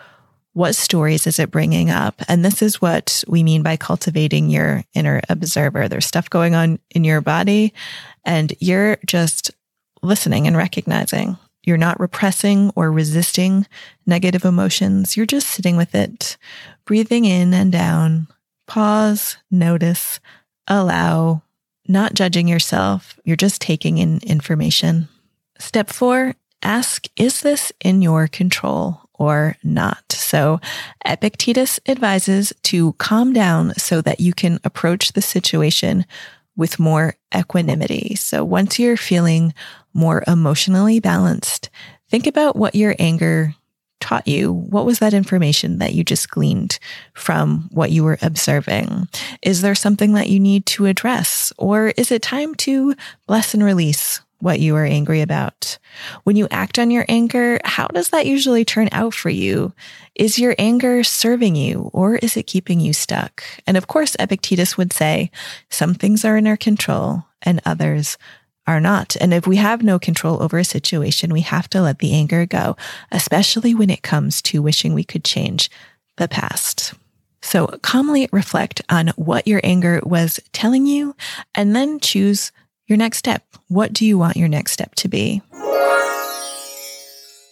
What 0.59 0.75
stories 0.75 1.25
is 1.25 1.39
it 1.39 1.51
bringing 1.51 1.89
up? 1.89 2.21
And 2.27 2.43
this 2.43 2.61
is 2.61 2.81
what 2.81 3.23
we 3.29 3.43
mean 3.43 3.63
by 3.63 3.77
cultivating 3.77 4.49
your 4.49 4.83
inner 4.93 5.21
observer. 5.29 5.87
There's 5.87 6.05
stuff 6.05 6.29
going 6.29 6.53
on 6.53 6.79
in 6.89 7.05
your 7.05 7.21
body 7.21 7.73
and 8.25 8.53
you're 8.59 8.97
just 9.05 9.51
listening 10.01 10.47
and 10.47 10.57
recognizing. 10.57 11.37
You're 11.63 11.77
not 11.77 11.97
repressing 11.97 12.73
or 12.75 12.91
resisting 12.91 13.67
negative 14.05 14.43
emotions. 14.43 15.15
You're 15.15 15.25
just 15.25 15.47
sitting 15.47 15.77
with 15.77 15.95
it, 15.95 16.35
breathing 16.83 17.23
in 17.23 17.53
and 17.53 17.71
down. 17.71 18.27
Pause, 18.67 19.37
notice, 19.49 20.19
allow, 20.67 21.41
not 21.87 22.15
judging 22.15 22.49
yourself. 22.49 23.17
You're 23.23 23.37
just 23.37 23.61
taking 23.61 23.97
in 23.97 24.19
information. 24.23 25.07
Step 25.57 25.89
four, 25.89 26.35
ask, 26.61 27.07
is 27.15 27.43
this 27.43 27.71
in 27.79 28.01
your 28.01 28.27
control 28.27 29.08
or 29.19 29.55
not? 29.63 30.11
So 30.11 30.59
Epictetus 31.05 31.79
advises 31.87 32.53
to 32.63 32.93
calm 32.93 33.33
down 33.33 33.73
so 33.75 34.01
that 34.01 34.19
you 34.19 34.33
can 34.33 34.59
approach 34.63 35.11
the 35.13 35.21
situation 35.21 36.05
with 36.55 36.79
more 36.79 37.15
equanimity. 37.35 38.15
So 38.15 38.43
once 38.43 38.79
you're 38.79 38.97
feeling 38.97 39.53
more 39.93 40.23
emotionally 40.27 40.99
balanced, 40.99 41.69
think 42.09 42.25
about 42.25 42.55
what 42.55 42.75
your 42.75 42.95
anger 42.99 43.53
taught 43.99 44.27
you? 44.27 44.51
What 44.51 44.85
was 44.85 44.99
that 44.99 45.13
information 45.13 45.79
that 45.79 45.93
you 45.93 46.03
just 46.03 46.29
gleaned 46.29 46.79
from 47.13 47.69
what 47.71 47.91
you 47.91 48.03
were 48.03 48.17
observing? 48.21 49.07
Is 49.41 49.61
there 49.61 49.75
something 49.75 50.13
that 50.13 50.29
you 50.29 50.39
need 50.39 50.65
to 50.67 50.85
address? 50.85 51.51
Or 51.57 51.93
is 51.97 52.11
it 52.11 52.21
time 52.21 52.55
to 52.55 52.95
bless 53.27 53.53
and 53.53 53.63
release 53.63 54.21
what 54.39 54.59
you 54.59 54.75
are 54.75 54.85
angry 54.85 55.21
about? 55.21 55.77
When 56.23 56.35
you 56.35 56.47
act 56.51 56.79
on 56.79 56.91
your 56.91 57.05
anger, 57.07 57.59
how 57.63 57.87
does 57.87 58.09
that 58.09 58.25
usually 58.25 58.65
turn 58.65 58.89
out 58.91 59.13
for 59.13 59.29
you? 59.29 59.73
Is 60.15 60.39
your 60.39 60.55
anger 60.57 61.03
serving 61.03 61.55
you 61.55 61.89
or 61.93 62.15
is 62.15 62.37
it 62.37 62.47
keeping 62.47 62.79
you 62.79 62.93
stuck? 62.93 63.43
And 63.67 63.77
of 63.77 63.87
course, 63.87 64.15
Epictetus 64.19 64.77
would 64.77 64.93
say 64.93 65.31
some 65.69 65.93
things 65.93 66.25
are 66.25 66.37
in 66.37 66.47
our 66.47 66.57
control 66.57 67.25
and 67.41 67.61
others 67.65 68.17
are 68.67 68.79
not. 68.79 69.17
And 69.19 69.33
if 69.33 69.47
we 69.47 69.55
have 69.57 69.81
no 69.81 69.97
control 69.97 70.41
over 70.43 70.59
a 70.59 70.63
situation, 70.63 71.33
we 71.33 71.41
have 71.41 71.69
to 71.71 71.81
let 71.81 71.99
the 71.99 72.13
anger 72.13 72.45
go, 72.45 72.77
especially 73.11 73.73
when 73.73 73.89
it 73.89 74.03
comes 74.03 74.41
to 74.43 74.61
wishing 74.61 74.93
we 74.93 75.03
could 75.03 75.23
change 75.23 75.71
the 76.17 76.27
past. 76.27 76.93
So 77.41 77.67
calmly 77.81 78.29
reflect 78.31 78.81
on 78.89 79.07
what 79.15 79.47
your 79.47 79.61
anger 79.63 80.01
was 80.03 80.39
telling 80.51 80.85
you 80.85 81.15
and 81.55 81.75
then 81.75 81.99
choose 81.99 82.51
your 82.89 82.97
next 82.97 83.17
step. 83.17 83.43
What 83.67 83.93
do 83.93 84.05
you 84.05 84.17
want 84.17 84.37
your 84.37 84.47
next 84.47 84.71
step 84.73 84.95
to 84.95 85.07
be? 85.07 85.41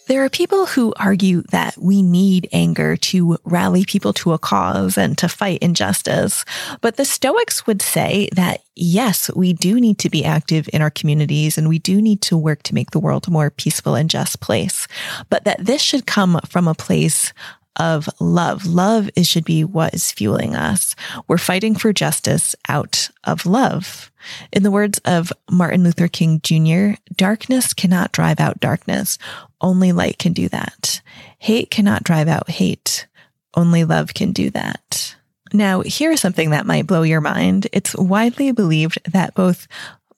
There 0.08 0.24
are 0.24 0.30
people 0.30 0.64
who 0.64 0.94
argue 0.96 1.42
that 1.50 1.76
we 1.76 2.00
need 2.00 2.48
anger 2.50 2.96
to 2.96 3.36
rally 3.44 3.84
people 3.84 4.14
to 4.14 4.32
a 4.32 4.38
cause 4.38 4.96
and 4.96 5.18
to 5.18 5.28
fight 5.28 5.58
injustice. 5.58 6.46
But 6.80 6.96
the 6.96 7.04
Stoics 7.04 7.66
would 7.66 7.82
say 7.82 8.30
that 8.32 8.62
yes, 8.74 9.30
we 9.36 9.52
do 9.52 9.78
need 9.78 9.98
to 9.98 10.08
be 10.08 10.24
active 10.24 10.66
in 10.72 10.80
our 10.80 10.88
communities 10.88 11.58
and 11.58 11.68
we 11.68 11.78
do 11.78 12.00
need 12.00 12.22
to 12.22 12.38
work 12.38 12.62
to 12.62 12.74
make 12.74 12.92
the 12.92 12.98
world 12.98 13.28
a 13.28 13.30
more 13.30 13.50
peaceful 13.50 13.96
and 13.96 14.08
just 14.08 14.40
place, 14.40 14.88
but 15.28 15.44
that 15.44 15.62
this 15.62 15.82
should 15.82 16.06
come 16.06 16.40
from 16.48 16.66
a 16.66 16.74
place 16.74 17.34
of 17.78 18.08
love. 18.20 18.66
Love 18.66 19.08
is, 19.16 19.26
should 19.28 19.44
be 19.44 19.64
what 19.64 19.94
is 19.94 20.12
fueling 20.12 20.54
us. 20.54 20.94
We're 21.26 21.38
fighting 21.38 21.74
for 21.74 21.92
justice 21.92 22.54
out 22.68 23.10
of 23.24 23.46
love. 23.46 24.10
In 24.52 24.62
the 24.62 24.70
words 24.70 24.98
of 25.04 25.32
Martin 25.50 25.84
Luther 25.84 26.08
King 26.08 26.40
Jr., 26.42 27.00
darkness 27.14 27.72
cannot 27.72 28.12
drive 28.12 28.40
out 28.40 28.60
darkness. 28.60 29.18
Only 29.60 29.92
light 29.92 30.18
can 30.18 30.32
do 30.32 30.48
that. 30.48 31.00
Hate 31.38 31.70
cannot 31.70 32.04
drive 32.04 32.28
out 32.28 32.50
hate. 32.50 33.06
Only 33.54 33.84
love 33.84 34.14
can 34.14 34.32
do 34.32 34.50
that. 34.50 35.16
Now, 35.52 35.82
here's 35.84 36.20
something 36.20 36.50
that 36.50 36.66
might 36.66 36.86
blow 36.86 37.02
your 37.02 37.20
mind. 37.20 37.68
It's 37.72 37.94
widely 37.96 38.52
believed 38.52 38.98
that 39.10 39.34
both 39.34 39.66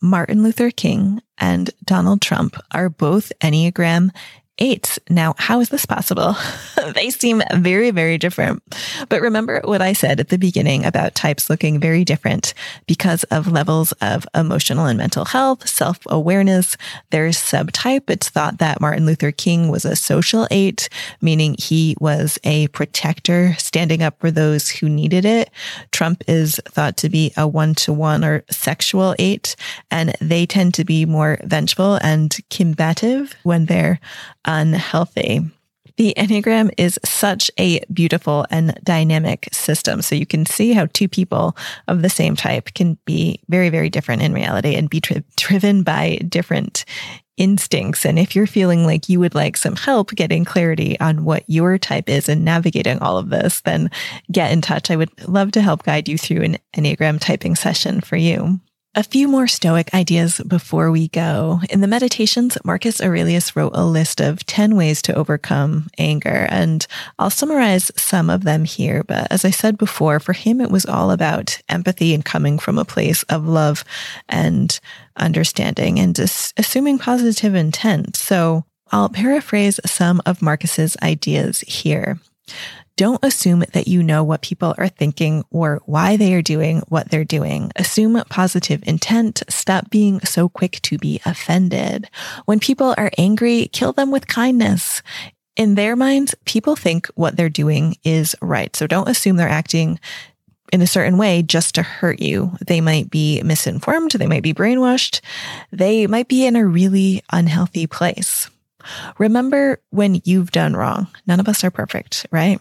Martin 0.02 0.42
Luther 0.42 0.70
King 0.70 1.22
and 1.38 1.70
Donald 1.84 2.22
Trump 2.22 2.56
are 2.72 2.88
both 2.88 3.32
Enneagram 3.40 4.10
eights. 4.60 4.98
Now, 5.08 5.34
how 5.38 5.60
is 5.60 5.70
this 5.70 5.86
possible? 5.86 6.36
they 6.94 7.10
seem 7.10 7.42
very, 7.54 7.90
very 7.90 8.18
different. 8.18 8.62
But 9.08 9.20
remember 9.20 9.60
what 9.64 9.82
I 9.82 9.92
said 9.92 10.20
at 10.20 10.28
the 10.28 10.38
beginning 10.38 10.84
about 10.84 11.14
types 11.14 11.50
looking 11.50 11.80
very 11.80 12.04
different 12.04 12.54
because 12.86 13.24
of 13.24 13.50
levels 13.50 13.92
of 14.00 14.26
emotional 14.34 14.86
and 14.86 14.98
mental 14.98 15.24
health, 15.24 15.68
self 15.68 15.98
awareness. 16.06 16.76
There's 17.10 17.38
subtype. 17.38 18.08
It's 18.08 18.28
thought 18.28 18.58
that 18.58 18.80
Martin 18.80 19.06
Luther 19.06 19.32
King 19.32 19.68
was 19.68 19.84
a 19.84 19.96
social 19.96 20.46
eight, 20.50 20.88
meaning 21.20 21.56
he 21.58 21.96
was 22.00 22.38
a 22.44 22.68
protector 22.68 23.54
standing 23.58 24.02
up 24.02 24.20
for 24.20 24.30
those 24.30 24.68
who 24.68 24.88
needed 24.88 25.24
it. 25.24 25.50
Trump 25.90 26.22
is 26.28 26.60
thought 26.66 26.96
to 26.98 27.08
be 27.08 27.32
a 27.36 27.46
one 27.46 27.74
to 27.76 27.92
one 27.92 28.24
or 28.24 28.44
sexual 28.50 29.14
eight, 29.18 29.56
and 29.90 30.14
they 30.20 30.46
tend 30.46 30.74
to 30.74 30.84
be 30.84 31.06
more 31.06 31.38
vengeful 31.44 31.98
and 32.02 32.36
combative 32.50 33.34
when 33.42 33.66
they're 33.66 34.00
unhealthy. 34.50 35.42
The 35.96 36.14
Enneagram 36.16 36.72
is 36.78 36.98
such 37.04 37.50
a 37.58 37.80
beautiful 37.92 38.46
and 38.50 38.78
dynamic 38.82 39.48
system. 39.52 40.02
So 40.02 40.14
you 40.14 40.26
can 40.26 40.46
see 40.46 40.72
how 40.72 40.86
two 40.86 41.08
people 41.08 41.56
of 41.88 42.02
the 42.02 42.08
same 42.08 42.36
type 42.36 42.72
can 42.74 42.96
be 43.04 43.40
very, 43.48 43.68
very 43.68 43.90
different 43.90 44.22
in 44.22 44.32
reality 44.32 44.74
and 44.74 44.88
be 44.88 45.00
tri- 45.00 45.22
driven 45.36 45.82
by 45.82 46.16
different 46.28 46.84
instincts. 47.36 48.04
And 48.04 48.18
if 48.18 48.34
you're 48.34 48.46
feeling 48.46 48.84
like 48.84 49.08
you 49.08 49.20
would 49.20 49.34
like 49.34 49.56
some 49.56 49.76
help 49.76 50.10
getting 50.10 50.44
clarity 50.44 50.98
on 51.00 51.24
what 51.24 51.44
your 51.46 51.78
type 51.78 52.08
is 52.08 52.28
and 52.28 52.44
navigating 52.44 52.98
all 53.00 53.18
of 53.18 53.30
this, 53.30 53.60
then 53.60 53.90
get 54.32 54.52
in 54.52 54.62
touch. 54.62 54.90
I 54.90 54.96
would 54.96 55.28
love 55.28 55.52
to 55.52 55.62
help 55.62 55.82
guide 55.84 56.08
you 56.08 56.18
through 56.18 56.42
an 56.42 56.58
Enneagram 56.74 57.20
typing 57.20 57.54
session 57.56 58.00
for 58.00 58.16
you. 58.16 58.60
A 58.96 59.04
few 59.04 59.28
more 59.28 59.46
Stoic 59.46 59.94
ideas 59.94 60.40
before 60.48 60.90
we 60.90 61.06
go. 61.06 61.60
In 61.70 61.80
the 61.80 61.86
Meditations, 61.86 62.58
Marcus 62.64 63.00
Aurelius 63.00 63.54
wrote 63.54 63.70
a 63.76 63.86
list 63.86 64.20
of 64.20 64.44
10 64.46 64.74
ways 64.74 65.00
to 65.02 65.14
overcome 65.14 65.88
anger, 65.96 66.48
and 66.50 66.84
I'll 67.16 67.30
summarize 67.30 67.92
some 67.94 68.28
of 68.28 68.42
them 68.42 68.64
here. 68.64 69.04
But 69.04 69.28
as 69.30 69.44
I 69.44 69.50
said 69.50 69.78
before, 69.78 70.18
for 70.18 70.32
him, 70.32 70.60
it 70.60 70.72
was 70.72 70.86
all 70.86 71.12
about 71.12 71.60
empathy 71.68 72.14
and 72.14 72.24
coming 72.24 72.58
from 72.58 72.78
a 72.78 72.84
place 72.84 73.22
of 73.24 73.46
love 73.46 73.84
and 74.28 74.80
understanding 75.14 76.00
and 76.00 76.18
assuming 76.18 76.98
positive 76.98 77.54
intent. 77.54 78.16
So 78.16 78.64
I'll 78.90 79.08
paraphrase 79.08 79.78
some 79.86 80.20
of 80.26 80.42
Marcus's 80.42 80.96
ideas 81.00 81.60
here. 81.60 82.18
Don't 82.96 83.24
assume 83.24 83.64
that 83.72 83.88
you 83.88 84.02
know 84.02 84.22
what 84.22 84.42
people 84.42 84.74
are 84.76 84.88
thinking 84.88 85.44
or 85.50 85.80
why 85.86 86.16
they 86.16 86.34
are 86.34 86.42
doing 86.42 86.82
what 86.88 87.10
they're 87.10 87.24
doing. 87.24 87.72
Assume 87.76 88.22
positive 88.28 88.82
intent. 88.86 89.42
Stop 89.48 89.90
being 89.90 90.20
so 90.20 90.48
quick 90.48 90.80
to 90.82 90.98
be 90.98 91.20
offended. 91.24 92.08
When 92.44 92.60
people 92.60 92.94
are 92.98 93.10
angry, 93.16 93.68
kill 93.72 93.92
them 93.92 94.10
with 94.10 94.26
kindness. 94.26 95.02
In 95.56 95.74
their 95.74 95.96
minds, 95.96 96.34
people 96.44 96.76
think 96.76 97.06
what 97.14 97.36
they're 97.36 97.48
doing 97.48 97.96
is 98.04 98.36
right. 98.40 98.74
So 98.76 98.86
don't 98.86 99.08
assume 99.08 99.36
they're 99.36 99.48
acting 99.48 99.98
in 100.72 100.82
a 100.82 100.86
certain 100.86 101.18
way 101.18 101.42
just 101.42 101.74
to 101.74 101.82
hurt 101.82 102.20
you. 102.20 102.52
They 102.66 102.80
might 102.80 103.10
be 103.10 103.42
misinformed. 103.42 104.12
They 104.12 104.26
might 104.26 104.42
be 104.42 104.54
brainwashed. 104.54 105.20
They 105.72 106.06
might 106.06 106.28
be 106.28 106.46
in 106.46 106.56
a 106.56 106.66
really 106.66 107.22
unhealthy 107.32 107.86
place. 107.86 108.48
Remember 109.18 109.80
when 109.90 110.20
you've 110.24 110.52
done 110.52 110.74
wrong. 110.74 111.08
None 111.26 111.40
of 111.40 111.48
us 111.48 111.64
are 111.64 111.70
perfect, 111.70 112.26
right? 112.30 112.60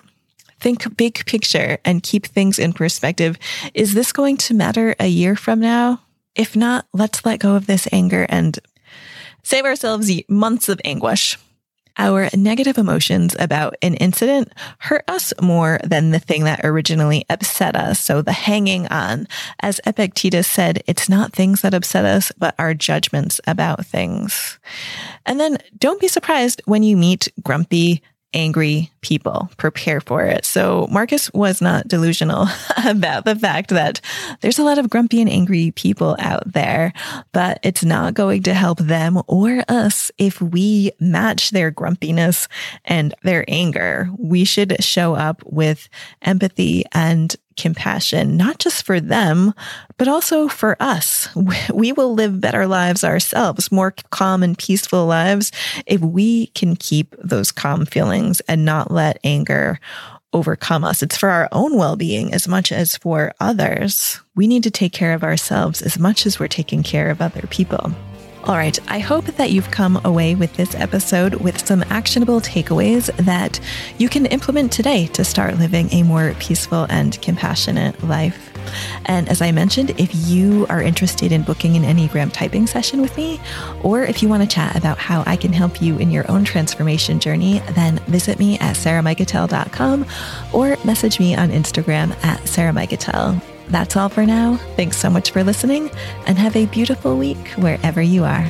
Think 0.60 0.98
big 0.98 1.26
picture 1.26 1.78
and 1.86 2.04
keep 2.04 2.26
things 2.26 2.60
in 2.60 2.74
perspective. 2.74 3.38
Is 3.74 3.93
this 3.93 4.12
going 4.12 4.38
to 4.38 4.54
matter 4.54 4.95
a 5.00 5.08
year 5.08 5.36
from 5.36 5.60
now? 5.60 6.02
If 6.36 6.56
not, 6.56 6.86
let's 6.93 7.26
let 7.26 7.39
go 7.39 7.56
of 7.56 7.65
this 7.67 7.88
anger 7.91 8.26
and 8.30 8.58
save 9.43 9.65
ourselves 9.65 10.12
months 10.30 10.69
of 10.69 10.82
anguish. 10.84 11.38
Our 11.98 12.30
negative 12.34 12.78
emotions 12.78 13.36
about 13.38 13.76
an 13.82 13.95
incident 13.95 14.54
hurt 14.78 15.04
us 15.10 15.34
more 15.41 15.82
than 15.84 16.12
the 16.12 16.19
thing 16.19 16.45
that 16.45 16.62
originally 16.63 17.26
upset 17.30 17.76
us. 17.76 18.00
So 18.00 18.22
the 18.22 18.32
hanging 18.32 18.88
on, 18.88 19.28
as 19.60 19.82
Epictetus 19.86 20.48
said, 20.48 20.82
it's 20.88 21.10
not 21.10 21.34
things 21.34 21.62
that 21.62 21.74
upset 21.74 22.06
us, 22.06 22.32
but 22.38 22.56
our 22.58 22.74
judgments 22.74 23.41
about 23.45 23.86
things. 23.86 24.60
And 25.26 25.41
then 25.41 25.58
don't 25.78 26.00
be 26.00 26.08
surprised 26.08 26.62
when 26.63 26.84
you 26.84 26.95
meet 26.95 27.28
grumpy, 27.43 28.02
angry 28.33 28.91
people. 29.01 29.49
Prepare 29.57 30.01
for 30.01 30.23
it. 30.23 30.45
So 30.45 30.87
Marcus 30.91 31.31
was 31.33 31.61
not 31.61 31.87
delusional 31.87 32.47
about 32.85 33.25
the 33.25 33.35
fact 33.35 33.69
that 33.69 34.01
there's 34.41 34.59
a 34.59 34.63
lot 34.63 34.77
of 34.77 34.89
grumpy 34.89 35.21
and 35.21 35.29
angry 35.29 35.71
people 35.71 36.15
out 36.19 36.51
there, 36.51 36.93
but 37.31 37.59
it's 37.63 37.83
not 37.83 38.13
going 38.13 38.43
to 38.43 38.53
help 38.53 38.79
them 38.79 39.21
or 39.27 39.63
us 39.67 40.11
if 40.17 40.41
we 40.41 40.91
match 40.99 41.51
their 41.51 41.71
grumpiness 41.71 42.47
and 42.85 43.13
their 43.23 43.45
anger. 43.47 44.09
We 44.17 44.43
should 44.43 44.83
show 44.83 45.15
up 45.15 45.41
with 45.45 45.89
empathy 46.21 46.83
and 46.91 47.35
compassion, 47.60 48.38
not 48.38 48.58
just 48.60 48.86
for 48.86 49.00
them, 49.00 49.54
but 49.98 50.08
also 50.08 50.48
for 50.48 50.76
us. 50.80 51.28
We 51.74 51.91
will 51.91 52.13
live 52.13 52.41
better 52.41 52.67
lives 52.67 53.04
ourselves, 53.04 53.72
more 53.72 53.93
calm 54.10 54.43
and 54.43 54.58
peaceful 54.58 55.06
lives 55.06 55.52
if 55.86 56.02
we 56.02 56.48
can 56.48 56.76
keep 56.76 57.15
those 57.22 57.52
calm 57.52 57.86
feelings 57.86 58.39
and 58.41 58.65
not 58.65 58.91
let 58.91 59.19
anger 59.24 59.80
overcome 60.34 60.84
us. 60.84 61.02
It's 61.02 61.17
for 61.17 61.30
our 61.30 61.50
own 61.52 61.78
well 61.78 61.95
being 61.95 62.34
as 62.34 62.48
much 62.48 62.72
as 62.72 62.98
for 62.98 63.34
others. 63.39 64.19
We 64.36 64.48
need 64.48 64.63
to 64.63 64.72
take 64.72 64.93
care 64.93 65.13
of 65.13 65.24
ourselves 65.24 65.82
as 65.82 65.98
much 66.00 66.26
as 66.26 66.39
we're 66.39 66.48
taking 66.48 66.84
care 66.84 67.10
of 67.10 67.22
other 67.22 67.48
people. 67.48 67.93
All 68.49 68.55
right, 68.55 68.79
I 68.88 68.97
hope 68.97 69.25
that 69.25 69.51
you've 69.51 69.69
come 69.69 70.01
away 70.03 70.33
with 70.33 70.55
this 70.55 70.73
episode 70.73 71.35
with 71.35 71.63
some 71.63 71.83
actionable 71.91 72.41
takeaways 72.41 73.15
that 73.17 73.59
you 73.99 74.09
can 74.09 74.25
implement 74.25 74.71
today 74.71 75.05
to 75.13 75.23
start 75.23 75.59
living 75.59 75.93
a 75.93 76.01
more 76.01 76.33
peaceful 76.39 76.88
and 76.89 77.21
compassionate 77.21 78.03
life. 78.03 78.49
And 79.05 79.29
as 79.29 79.43
I 79.43 79.51
mentioned, 79.51 79.91
if 79.99 80.09
you 80.27 80.65
are 80.67 80.81
interested 80.81 81.31
in 81.31 81.43
booking 81.43 81.75
an 81.75 81.83
Enneagram 81.83 82.33
typing 82.33 82.65
session 82.65 83.03
with 83.03 83.15
me, 83.17 83.39
or 83.83 84.01
if 84.01 84.23
you 84.23 84.29
want 84.29 84.41
to 84.41 84.49
chat 84.49 84.75
about 84.75 84.97
how 84.97 85.23
I 85.27 85.35
can 85.35 85.53
help 85.53 85.79
you 85.79 85.99
in 85.99 86.09
your 86.09 86.25
own 86.31 86.43
transformation 86.43 87.19
journey, 87.19 87.59
then 87.73 87.99
visit 88.07 88.39
me 88.39 88.57
at 88.57 88.75
sarahmikutel.com 88.75 90.07
or 90.53 90.75
message 90.83 91.19
me 91.19 91.35
on 91.35 91.51
Instagram 91.51 92.13
at 92.23 92.39
sarahmikutel. 92.45 93.59
That's 93.69 93.95
all 93.95 94.10
for 94.10 94.25
now. 94.25 94.58
Thanks 94.75 94.97
so 94.97 95.10
much 95.10 95.32
for 95.32 95.43
listening 95.43 95.89
and 96.25 96.38
have 96.38 96.55
a 96.55 96.65
beautiful 96.65 97.17
week 97.17 97.49
wherever 97.51 98.01
you 98.01 98.23
are. 98.23 98.49